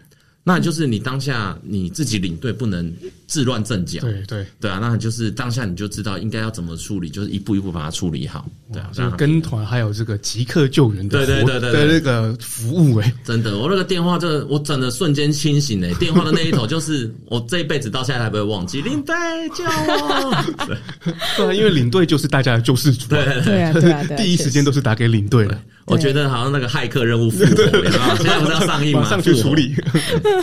[0.47, 2.89] 那就是你当下你自己领队不能
[3.27, 4.45] 自乱阵脚，对对。
[4.61, 8.89] 对啊，那就是当下你就知道应该要怎么处理，就是一步一步把它处理好，对啊。
[8.93, 19.13] 就跟团还有这个即刻救援的，对对对对的那个服务哎，真的，我那个电话，这我整的瞬间清醒哎，电话的那一头就是我这一辈子到现在还不会忘记，领队
[19.53, 20.45] 救我，
[21.35, 25.61] 对啊，因为领队就是大家的救世主，对对啊对啊， 第一时间都是打给领队的。
[25.87, 27.55] 我觉得好像那个骇客任务复活，
[28.17, 29.01] 现在不是要上映吗？
[29.01, 29.73] 马上去处理。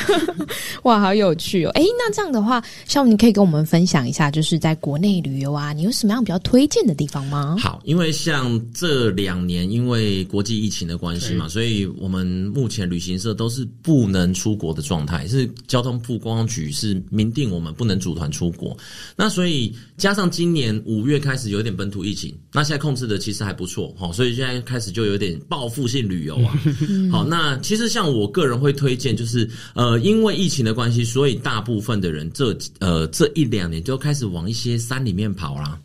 [0.84, 1.70] 哇，好有趣哦！
[1.74, 7.56] 哎，那这样的话，像你可以跟我们分享一下，就是在国内旅游啊，你有什么样比较推荐的地方吗？
[7.58, 18.76] 好，因为像这两年因为国际疫情的关系嘛，所以我们目前旅行社都是不能出国的状态，是交通部观光局是明定我们不能组团出国。
[19.16, 25.33] 那所以加上今年五月开始有点本土疫情，那现在控制的其实还不错哈，所以现在开始就有点。
[25.48, 26.58] 报复性旅游啊，
[27.10, 35.78] 好，那其实像我个人会推荐，就是呃，因为疫情的关系，所以大部分的人这呃这一两年就开始往一些山里面跑啦。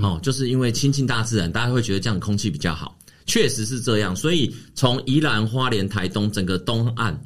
[0.00, 4.16] 好，就是因为亲近大自然，大家会觉得这样空气比较好，确实是这样。
[4.16, 7.16] 所以从宜兰花莲台东整个东岸，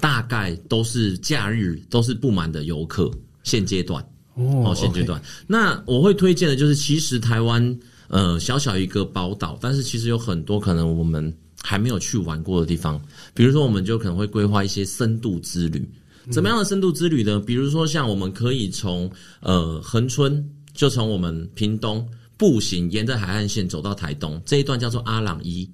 [0.00, 3.10] 大概都是假日都是不满的游客。
[3.42, 4.04] 现阶段
[4.34, 7.78] 哦，现阶段，那我会推荐的就是，其实台湾。
[8.08, 11.32] 呃，小小一个宝岛，但是其实有很多可能我们
[11.62, 13.00] 还没有去玩过的地方。
[13.34, 15.88] 比如说，我们就可能会规划一些深度之旅。
[16.30, 17.38] 怎么样的深度之旅呢？
[17.38, 19.08] 比如说，像我们可以从
[19.40, 20.44] 呃恒春，
[20.74, 22.04] 就从我们屏东
[22.36, 25.68] 步行沿着海岸线走到台东这一段叫做阿朗伊，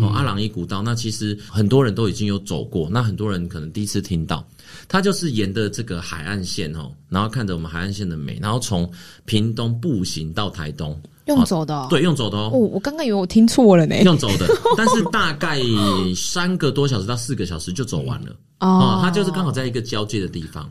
[0.00, 0.82] 哦，阿朗伊古道。
[0.82, 4.46] 那其实很多人都已经有走过，那很多人可能第一次听到，
[4.88, 8.90] 它就是沿着这个海岸线哦，然后看着我们海岸线的美，然后从
[9.26, 10.98] 屏东步行到台东。
[11.28, 12.50] 用走的、哦哦，对，用走的哦。
[12.52, 13.94] 哦，我刚刚以为我听错了呢。
[14.02, 15.60] 用走的， 但是大概
[16.16, 18.32] 三个多小时到四个小时就走完了。
[18.60, 20.68] 哦，哦，它就是刚好在一个交界的地方。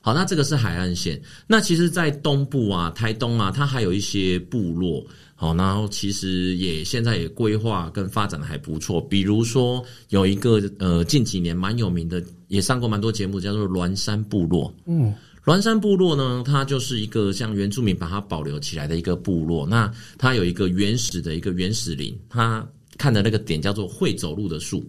[0.00, 1.20] 好，那这个是海岸线。
[1.48, 5.04] 那其实，在东部啊，台东啊，它还有一些部落。
[5.34, 9.00] 好，然后其实也现在也规划跟发展的还不错。
[9.00, 14.72] 比如说有一个呃，近几年蛮有名的，也上过蛮多节目，叫做鸾山部落。
[14.86, 15.12] 嗯。
[15.46, 19.64] 鸾山部落呢，它就是一个像原住民把它保留起来的一个部落。
[19.64, 19.88] 那
[20.18, 22.66] 它有一个原始的一个原始林，它
[22.98, 24.84] 看的那个点叫做会走路的树。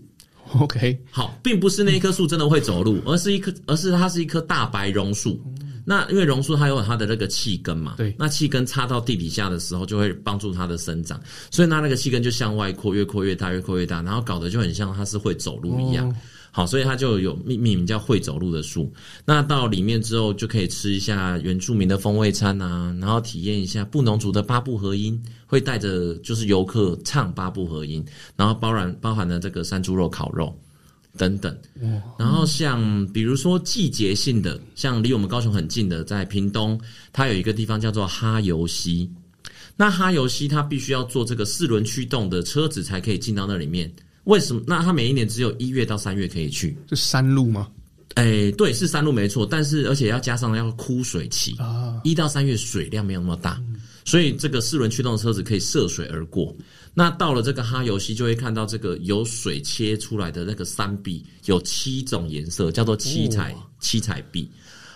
[0.60, 5.40] OK，好，并不是那一棵树真的会走路，而是一棵，而是它是一棵大白榕树。
[5.86, 16.12] 那因为榕树它有它的那个气根嘛，对，那气根插到地底下的时候，就会帮助它的生长，所以它那个气根就向外扩，越扩越大，越扩越大，然后搞得就很像它是会走路一样。
[16.58, 18.92] 好，所以它就有命名叫会走路的树。
[19.24, 28.04] 那到里面之后，就可以吃一下原住民的风味餐啊，然后体验一下布农族的八部合音，会带着就是游客唱八部合音，
[28.36, 30.52] 然后包含包含了这个山猪肉烤肉
[31.16, 31.56] 等等。
[32.18, 36.82] 然后像比如说季节性的，像离我们高雄很近的，在屏东，
[37.14, 39.08] 它有一个地方叫做哈游溪。
[39.76, 43.94] 那哈游溪它必须要坐这个四轮驱动的车子才可以进到那里面。
[44.28, 44.62] 为什么？
[44.68, 47.68] 那他每一年只有一月到三月可以去，是山路吗？
[48.16, 56.56] 哎、欸，对，是山路没错，但是而且要加上要枯水期啊，一到三月水量没有那么大，嗯、所以这个四轮驱动的车子可以涉水而过。
[56.94, 64.50] 那到了这个哈游溪，就会看到这个由水切出来的那个山壁，有七种颜色，叫做七彩、哦、七彩壁。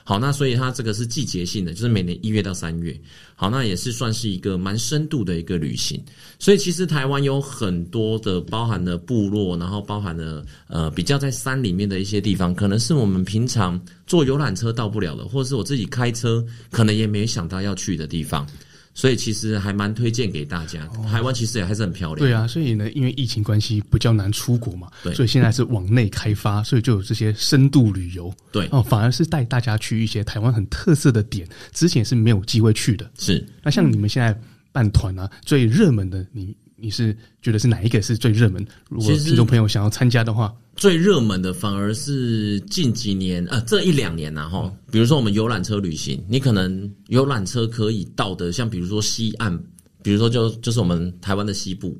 [0.03, 2.99] 好，那所以它这个是季节性的，就是每年一月到三月。
[3.35, 6.03] 好，那也是算是一个蛮深度的一个旅行。
[6.39, 18.45] 所以其实台湾有很多的包含了部落，然后包含了呃比较在山里面的一些地方，可能是我们平常坐游览车到不了的，或者是我自己开车可能也没想到要去的地方。
[18.93, 20.85] 所以其实还蛮推荐给大家。
[21.09, 22.19] 台湾其实也还是很漂亮。
[22.19, 28.33] 对啊，所以呢，因为疫情关系比较难出国嘛，对，所以现在是往内开发，所以就有这些深度旅游。
[28.51, 33.09] 对哦，反而是带大家去一些台湾很特色的点，之前是没有机会去的。
[33.17, 34.37] 是，那像你们现在
[34.71, 36.55] 办团啊，最热门的你。
[36.83, 38.65] 你是觉得是哪一个是最热门？
[38.89, 40.51] 如果听众朋友想要参加的话，
[40.81, 49.55] 最热门的反而是近几年呃这一两年呐哈，比如说我们游览车旅行，你可能游览车可以到的，像比如说西岸，
[50.01, 51.95] 比如说就就是我们台湾的西部。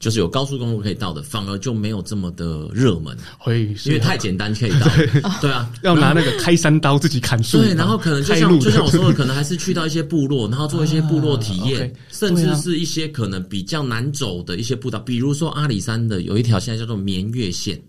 [0.00, 4.88] 就是有高速公路可以到的，反而就没有这么的热门，会因为太简单可以到。
[4.96, 5.06] 对，
[5.40, 7.58] 对啊， 要拿那个开山刀自己砍树。
[7.58, 17.80] 对，然后可能就像就像我说的，可能还是去到一些部落，然后做一些部落体验，甚至是一些可能比较难走的一些步道，比如说阿里山的有一条现在叫做绵月线。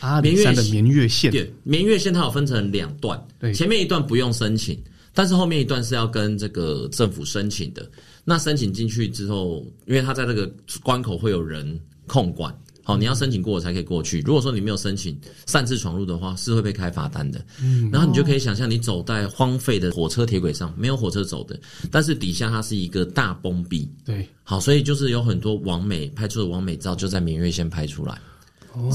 [0.00, 4.78] 阿里山的明月线，对，明月线它有分成两段，对，前面一段不用申请，
[5.14, 7.88] 但是后面一段是要跟这个政府申请的。
[8.24, 12.54] 那申请进去之后，因为它在这个关口会有人控管。
[12.82, 14.20] 好，你要申请过才可以过去。
[14.20, 17.44] 如果说你没有申请，擅自闯入的话，是会被开罚单的。
[17.60, 21.58] 嗯，然后你就可以想象，你走在荒废的火车铁轨上，没有火车走的，
[21.90, 23.90] 但是底下它是一个大崩壁。
[24.04, 28.16] 对，好，所以就是有很多网美拍出的网美照，就在明月线拍出来。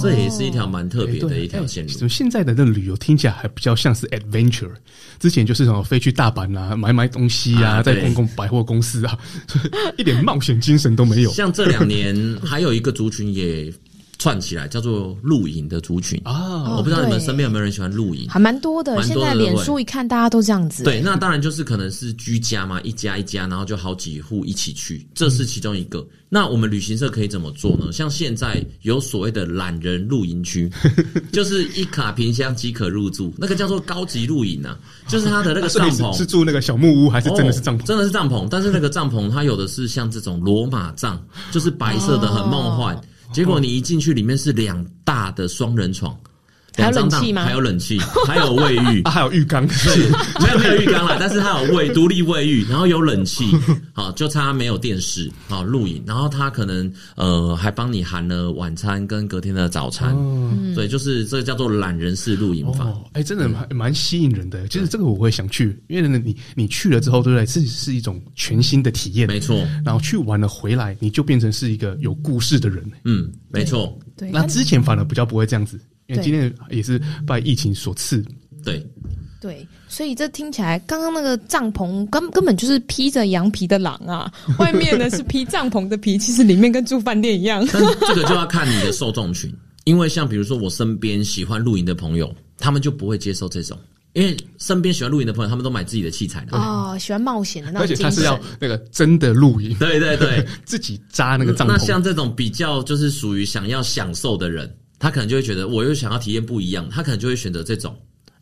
[0.02, 1.92] 这也是一条蛮特别的一条线路。
[1.94, 4.72] 怎么现在的那旅游听起来还比较像是 adventure？
[5.20, 9.18] 之前就是什么飞去大阪啊，买买东西啊，啊在公共百货公司啊，
[9.98, 11.32] 一点冒险精神都没有。
[11.32, 13.72] 像这两年还有一个族群也。
[14.22, 16.78] 串起来叫做露营的族群啊！
[16.78, 19.02] 我不知道你们身边有没有人喜欢露营，还蛮多的。
[19.02, 20.84] 现在脸书一看，大家都这样子。
[20.84, 26.06] 对，那当然就是可能是居家嘛，一家一家，然后就好几户一起去，这是其中一个。
[26.30, 27.92] 那我们旅行社可以怎么做呢？
[27.92, 30.72] 像现在有所谓的懒人露营区，
[31.34, 37.84] 就是一卡平箱即可入住，那个叫做高级露营啊，就是它的那个 帐篷是住那个小木屋还是真的是帐篷？
[37.88, 41.20] 真的是帐篷，但是那个帐篷它有的是像这种罗马帐，
[41.50, 42.96] 就是白色的，很梦幻。
[43.32, 46.18] 结果你一进去，里面是两大的双人床。
[46.78, 47.44] 还有冷气吗？
[47.44, 49.68] 还有冷气，还有卫浴， 啊、还有浴缸。
[49.68, 49.98] 对，
[50.40, 53.46] 没有没有浴缸啦，但是它有卫独立卫浴，然后有冷气，
[53.94, 62.86] 好，就差没有电视，好录影，然后它可能呃还帮你含了晚餐跟隔天的早餐，嗯、对，就是这个叫做懒人式露营法。
[62.86, 64.68] 哎、哦欸，真的蛮蛮吸引人的。
[64.68, 67.46] 其实这个我会想去，因为呢，你你去了之后，对不对？
[67.46, 69.58] 是是一种全新的体验，没错。
[69.84, 72.84] 然后去完了回来，你就变成是一个有故事的人。
[73.04, 73.98] 嗯，没错。
[74.18, 75.80] 对，那之前反而比较不会这样子。
[76.12, 78.24] 因为今天也是拜疫情所赐，
[78.64, 78.86] 对
[79.39, 87.66] 对，所以这听起来，刚刚那个帐篷根根本就是披着羊皮的狼啊，外面呢是披帐篷的皮，其实里面跟住饭店一样。
[87.74, 89.51] 但这个就要看你的受众群，
[89.86, 93.76] 因为像比如说我身边喜欢露营的朋友，他们就不会接受这种，
[94.14, 101.72] 因为身边喜欢露营的朋友，他们都买自己的器材的哦，喜欢冒险的那种，而且他是要那个真的露营，对对对， 自己扎那个帐篷。
[101.72, 104.72] 那像这种比较就是属于想要享受的人。
[105.02, 107.93] 他可能就会觉得，我又想要体验不一样，他可能就会选择这种，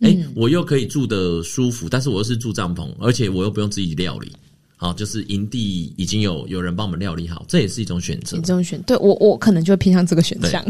[0.02, 4.32] 哎、欸，我又可以住得舒服，但是我又是住帐篷，而且我又不用自己料理，
[4.76, 8.36] 好，就是营地已经有有人帮我们料理好，这也是一种选择。
[8.38, 10.62] 这种选，对我我可能就会偏向这个选项，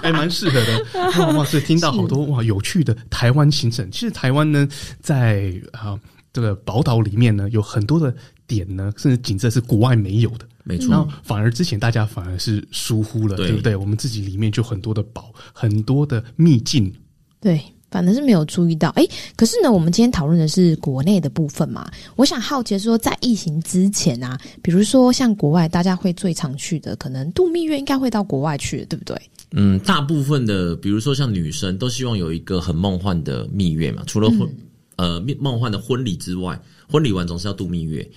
[0.00, 0.86] 还 蛮适合的。
[0.94, 3.90] 哇哇，所以听到好多 哇有趣的台湾行程。
[3.90, 4.68] 其实台湾呢，
[5.00, 5.98] 在啊
[6.32, 8.14] 这个宝岛里面呢，有很多的
[8.52, 10.46] 点呢，甚至景色是国外没有的。
[10.64, 13.74] 没错，然后反而之前大家反而是疏忽了，对，对不对？
[13.74, 16.92] 我们自己里面就很多的宝，很多的秘境，
[17.40, 18.90] 对，反正是没有注意到。
[18.90, 21.90] 哎，可是呢，我们今天讨论的是国内的部分嘛。
[22.14, 29.20] 我想好奇说，在疫情之前啊，比如说像国外，大家会最常去的，可能度蜜月应该会到国外去，对不对？
[29.54, 34.48] 嗯，大部分的，比如说像女生，都希望有一个很梦幻的蜜月嘛，除了婚、
[34.94, 36.56] 嗯、呃梦幻的婚礼之外。
[36.88, 38.08] 婚礼完总是要度蜜月，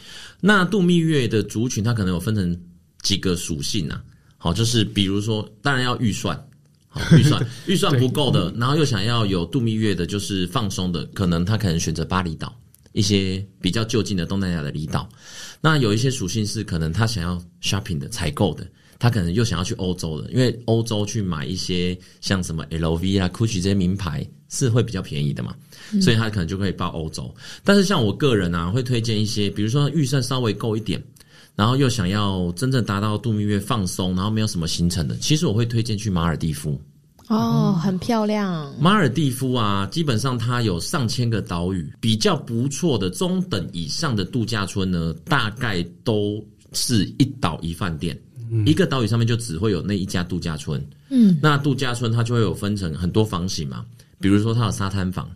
[0.41, 2.59] 那度蜜月的族群，它可能有分成
[3.01, 4.03] 几个属性啊。
[4.38, 6.38] 好，就是比如说，当然要预算，
[6.88, 12.55] 好 预算预算不够的，然后又想要有度蜜月的，就是放松的，可能他可能选择巴厘岛。
[12.93, 15.09] 一些比较就近的东南亚的离岛。
[15.59, 18.66] 那有一些属性是可能他想要 shopping 的采购的，
[18.99, 25.55] 他可能又想要去欧洲了，因为欧洲去买一些像什么 LV 啊、GUCCI 这些名牌是会比较便宜的嘛。
[26.01, 27.33] 所以他可能就可以报欧洲，
[27.63, 31.01] 但是像我个人啊，会推荐一些，比如说预算稍微够一点，
[31.55, 36.81] 然后又想要真正达到度蜜月放松，然后没有什么行程的，其实我会推荐去马尔地夫。
[37.27, 38.73] 哦，很漂亮。
[38.79, 46.43] 马尔地夫啊，基本上它有上千个岛屿，比较不错的中等以上的度假村呢，大概都
[46.73, 48.19] 是一岛一饭店，
[48.65, 50.83] 一个岛屿上面就只会有那一家度假村。
[51.09, 53.85] 嗯，那度假村它就会有分成很多房型嘛，
[54.19, 55.29] 比如说它有沙滩房。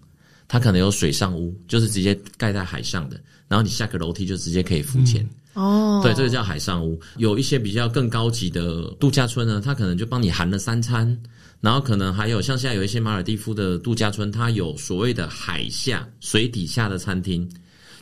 [0.51, 5.24] 它可能有水上屋，就是直接盖在海上的，然后你下个楼梯就直接可以浮潜。
[5.53, 6.99] 哦、嗯，对，这个叫海上屋。
[7.18, 11.16] 有一些比较更高级的度假村呢，它可能就帮你含了三餐，
[11.62, 17.47] 然后可能还有像现在有一些马尔蒂夫的度假村，它有所谓的海下水底下的餐厅，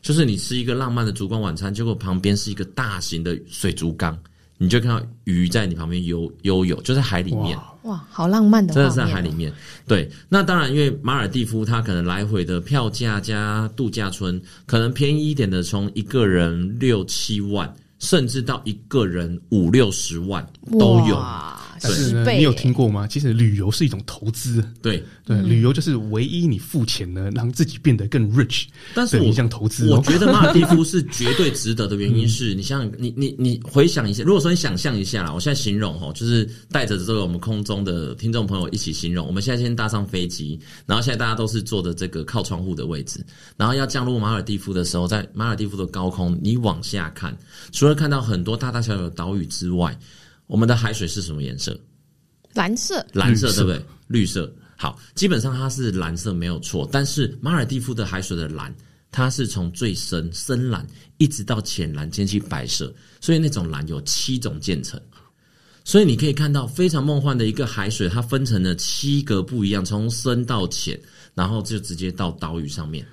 [0.01, 4.17] 就是你吃一个浪漫的烛光晚餐，结果旁边是一个大型的水族缸。
[4.57, 7.57] 你就看到鱼在你旁边游游泳，就在海里面。
[7.83, 9.53] 哇，好浪漫的，真的是在海里面。
[9.87, 21.23] 对，那当然，因为马尔蒂夫它可能来回的票价加度假村，可能便宜一点的，从一个人六七万，甚至到一个人五六十万都有。
[21.81, 23.07] 但是呢，你有听过吗？
[23.07, 25.03] 其实旅游是一种投资，对。
[25.25, 28.63] 对，旅游就是唯一你付钱呢，让自己变得更 rich。
[28.95, 43.19] 但是我一项投资，我觉得马尔蒂夫是绝对值得的原因是， 你像你你你回想一下，如果说你想象一下啦，我现在形容哦，就是带着这个我们空中的听众朋友一起形容，我们现在先搭上飞机，然后现在大家都是坐的这个靠窗户的位置，
[43.57, 47.37] 然后要降落马尔蒂夫的时候，在马尔蒂夫的高空，你往下看，
[47.73, 49.97] 除了看到很多大大小小的岛屿之外，
[50.47, 51.79] 我们的海水是什么颜色？
[52.53, 53.85] 蓝色，蓝色对不对？
[54.07, 54.51] 绿色。
[54.75, 58.73] 好，基本上它是蓝色没有错，但是马尔蒂夫的海水的蓝，
[59.11, 60.85] 它是从最深深蓝
[61.17, 64.99] 一直到浅蓝，兼具白色，所以那种蓝有七种渐层。
[65.83, 70.99] 所以你可以看到非常梦幻的一个海水，它分成了七个不一样，从深到浅，
[71.33, 73.05] 然后就直接到岛屿上面。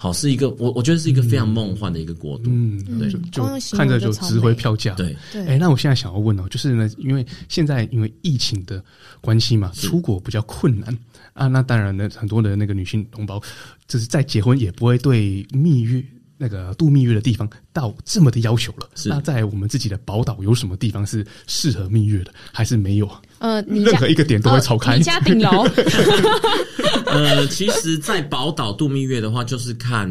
[0.00, 3.42] 好，是一个我我觉得是一个非常梦幻的一个国度，嗯，对，就
[3.76, 5.44] 看着就值回票价，对对。
[5.44, 8.80] 哎，那我现在想要问哦，就是呢，因为现在因为疫情的
[9.20, 10.96] 关系嘛，出国比较困难
[11.32, 13.42] 啊，那当然呢，很多的那个女性同胞，
[13.88, 16.00] 就是在结婚也不会对蜜月。
[16.38, 23.10] 那个度蜜月的地方到这么的要求了，是那在我们自己的宝岛有什么地方是适合蜜月的，还是没有？
[23.38, 24.96] 呃，你任何一个点都会超开。
[24.96, 25.66] 你家顶楼。
[27.06, 30.08] 呃，其实，在宝岛度蜜月的话，就是看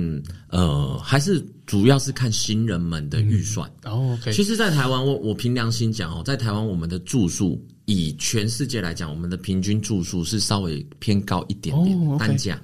[0.49, 3.69] 呃，还是主要是看新人们的预算。
[3.86, 4.17] 哦。
[4.32, 12.59] 其实，在台湾，我我凭良心讲哦，在台湾，我们的住宿以全世界来讲，我们的平均住宿是稍微偏高一点点，oh, okay.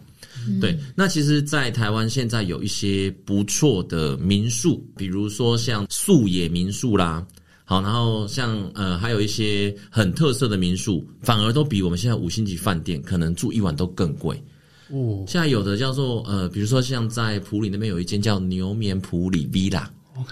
[0.60, 7.26] 对，那其实，在台湾现在有一些不错的民宿，比如说像素野民宿啦，
[7.66, 14.36] 好，然后像呃，还有一些很特色的民宿，反而都比我们现在五星级饭店可能住一晚都更贵。
[14.90, 19.86] 哦，现在有的叫做呃，比如说像在普里那边有一间叫牛眠普里 Villa，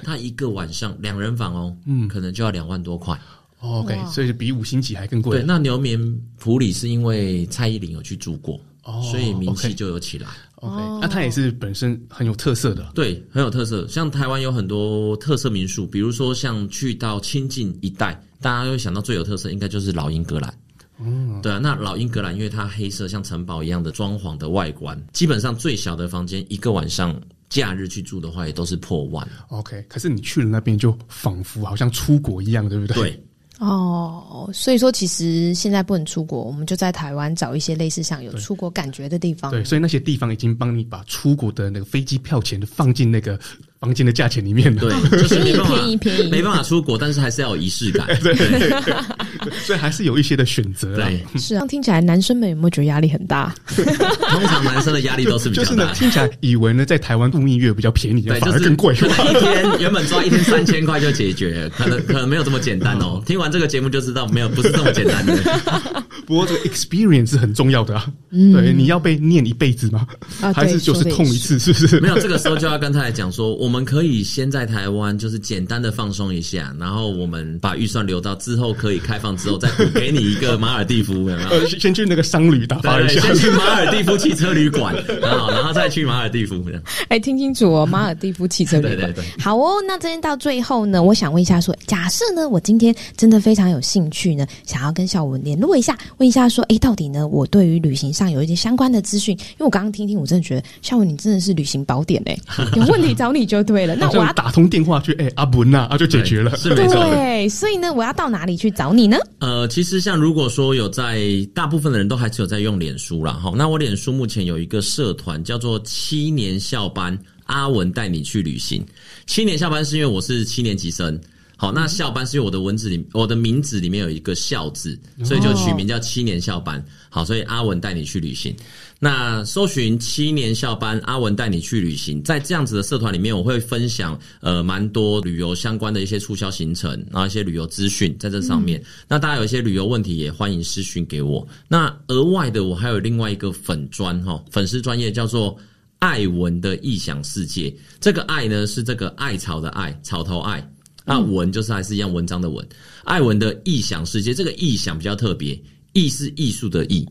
[0.04, 3.20] 它一个晚上两人房哦，嗯，可能就要两万多块。
[3.62, 5.38] OK，所以比五星级还更贵。
[5.38, 6.00] 对，那牛眠
[6.38, 8.60] 普里是因为蔡依林有去住过。
[8.84, 10.28] 哦，所以名气就有起来。
[10.56, 12.92] OK，那它也是本身很有特色的。
[12.96, 13.88] 对，很有特色。
[13.88, 20.54] 像台湾有很多特色民宿，比如说像去到清境一带，大家会想到最有特色，应该就是老英格兰。
[21.00, 21.58] 嗯，对啊。
[21.58, 27.20] 那老英格兰，因为它黑色像城堡一样的装潢的外观，基本上最小的房间一个晚上
[27.50, 29.28] 假日去住的话，也都是破万。
[29.50, 32.96] OK，可是你去了那边，就仿佛好像出国一样，对不对？
[32.96, 33.24] 对。
[33.62, 39.52] 哦，所以说其实现在不能出国，我们就在台湾找一些类似像有出国感觉的地方。
[39.52, 43.40] 对，所以那些地方已经帮你把出国的那个飞机票钱放进那个。
[43.82, 50.96] 房间的价钱里面的，对， 就是没办法便宜便宜，没办法出国，但是还是要有仪式感， 对，对，对，所以还是有一些的选择。
[50.96, 53.52] 对，是啊，听起来男生们有没有觉得压力很大？
[53.76, 55.70] 通常男生的压力都是比较大。
[55.70, 58.94] 就是呢，听起来以为呢，在台湾度蜜月比较便宜，反而更贵。
[58.94, 63.20] 可能一天原本抓一天三千块就解决，可能可能没有这么简单哦。
[63.26, 66.04] 听完这个节目就知道，没有不是这么简单的。
[66.32, 70.08] 不过这个 experience 是很重要的啊，对，你要被念一辈子吗？
[70.54, 71.58] 还是就是痛一次？
[71.60, 72.00] 是不是？
[72.00, 74.52] 没有，这个时候就要跟他来讲说，我们可以先。
[74.52, 81.48] 在台湾就是简单的放松一下，然后我们把预算留到之后可以开放之后，再补给你一个马尔地夫，有没有？
[81.48, 86.62] 呃，先去那个商旅打发一下，先去马尔地夫汽车旅馆，然后然后再去马尔地夫。
[87.08, 88.98] 哎，听清楚哦，马尔地夫汽车旅馆。
[88.98, 89.76] 对对对，好哦。
[89.88, 102.38] 那今天到最后呢，我想问一下说，说假设呢，我今天真的非常有兴趣呢，想要跟小文联络一下，问一下说，哎，到底呢，我对于旅行上有一些相关的资讯，因为我刚刚听听，我真的觉得孝文你真的是旅行宝典哎，
[102.78, 103.96] 有问题找你就对了。
[103.96, 104.32] 那我要。
[104.34, 107.04] 打通电话去，哎、欸，阿文呐，啊，就解决了，是没错。
[107.10, 109.18] 对，所以呢，我要到哪里去找你呢？
[109.40, 111.20] 呃，其实像如果说有在，
[111.56, 113.34] 大部分的人都还是有在用脸书啦。
[113.34, 113.52] 哈。
[113.56, 118.86] 那我脸书目前有一个社团叫做七年校班，阿文带你去旅行。
[119.26, 121.20] 七年校班是因为我是七年级生，
[121.62, 126.84] 好，那校班是因为我的文字里，我的名字里面有一个校字，所以就取名叫七年校班。
[127.08, 128.56] 好，所以阿文带你去旅行。
[128.98, 138.80] 那搜寻七年校班，阿文带你去旅行，在这样子的社团里面，我会分享呃蛮多旅游相关的一些促销行程，然后一些旅游资讯在这上面。
[138.80, 141.48] 嗯、那大家有一些旅游问题，也欢迎私讯给我。
[141.68, 145.56] 那额外的，我还有另外一个粉专哈，粉丝专业叫做
[146.00, 147.72] 艾文的异想世界。
[148.00, 150.68] 这个爱呢是这个艾草的艾，草头艾。
[151.06, 152.68] 那文就是还是一样文章的文。
[153.04, 155.60] 艾文的异想世界，这个异想比较特别，
[155.94, 157.08] 艺是艺术的艺。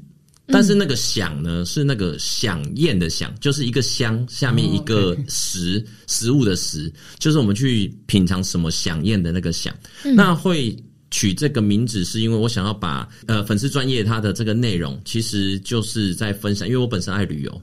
[0.53, 9.73] 但是那个想呢，是那个想宴的想，就是一个香下面一个食食物的食，就是我们去品尝什么想宴的那个想。
[10.03, 10.77] 那会
[11.13, 17.63] 取这个名字，是因为我想要把呃粉丝专业它的这个内容，其实就是在分享，因为我本身爱旅游，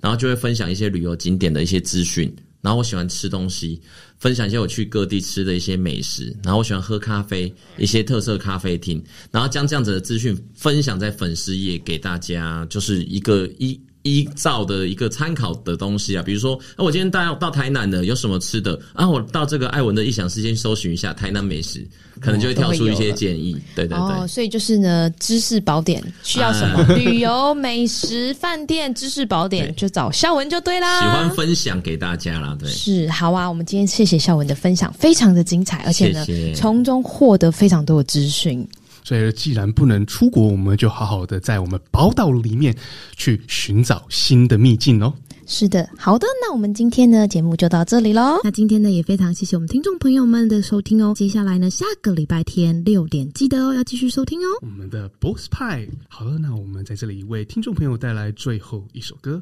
[0.00, 2.32] 然后就会分享一些旅游景点的一些资讯。
[2.60, 3.80] 然后我喜欢吃东西，
[4.18, 13.80] 分享一些我去各地吃的一些美食，然后我喜欢喝咖啡，一些特色咖啡厅，然后将这样子的资讯分享在粉丝页给大家，就是一个一。
[14.08, 19.08] 依照的一个参考的东西啊，比如说，啊，我今天到到台南的有什么吃的啊？
[19.08, 21.86] 我到这个艾文的异想世界搜寻一下台南美食，
[22.20, 23.52] 可能就会跳出一些建议。
[23.74, 26.80] 对对对，哦，所以就是呢，知识宝典需要什么？
[26.80, 31.00] 啊、 旅游、美食、饭店、知识宝典，就找孝文就对啦。
[31.00, 33.48] 喜欢分享给大家啦，对，是好啊。
[33.48, 38.66] 我们今天谢谢孝文的分享，非常的精彩，而且呢，谢谢从中获得非常多的资讯。
[39.08, 42.76] 所以，既然不能出国，我们就好好的在我们宝岛里面
[43.16, 45.10] 去寻找新的秘境哦。
[45.46, 48.38] 是的，好的，那我们今天呢，节目就到这里喽。
[48.44, 51.14] 那今天呢，也非常谢谢我们听众朋友们的收听哦。
[51.16, 54.46] 接下来呢，下个礼拜天六点，记得哦，要继续收听哦。
[54.60, 59.36] 我们的 Boss 派，好了，那我们在这里为听众朋友带来最后一首歌。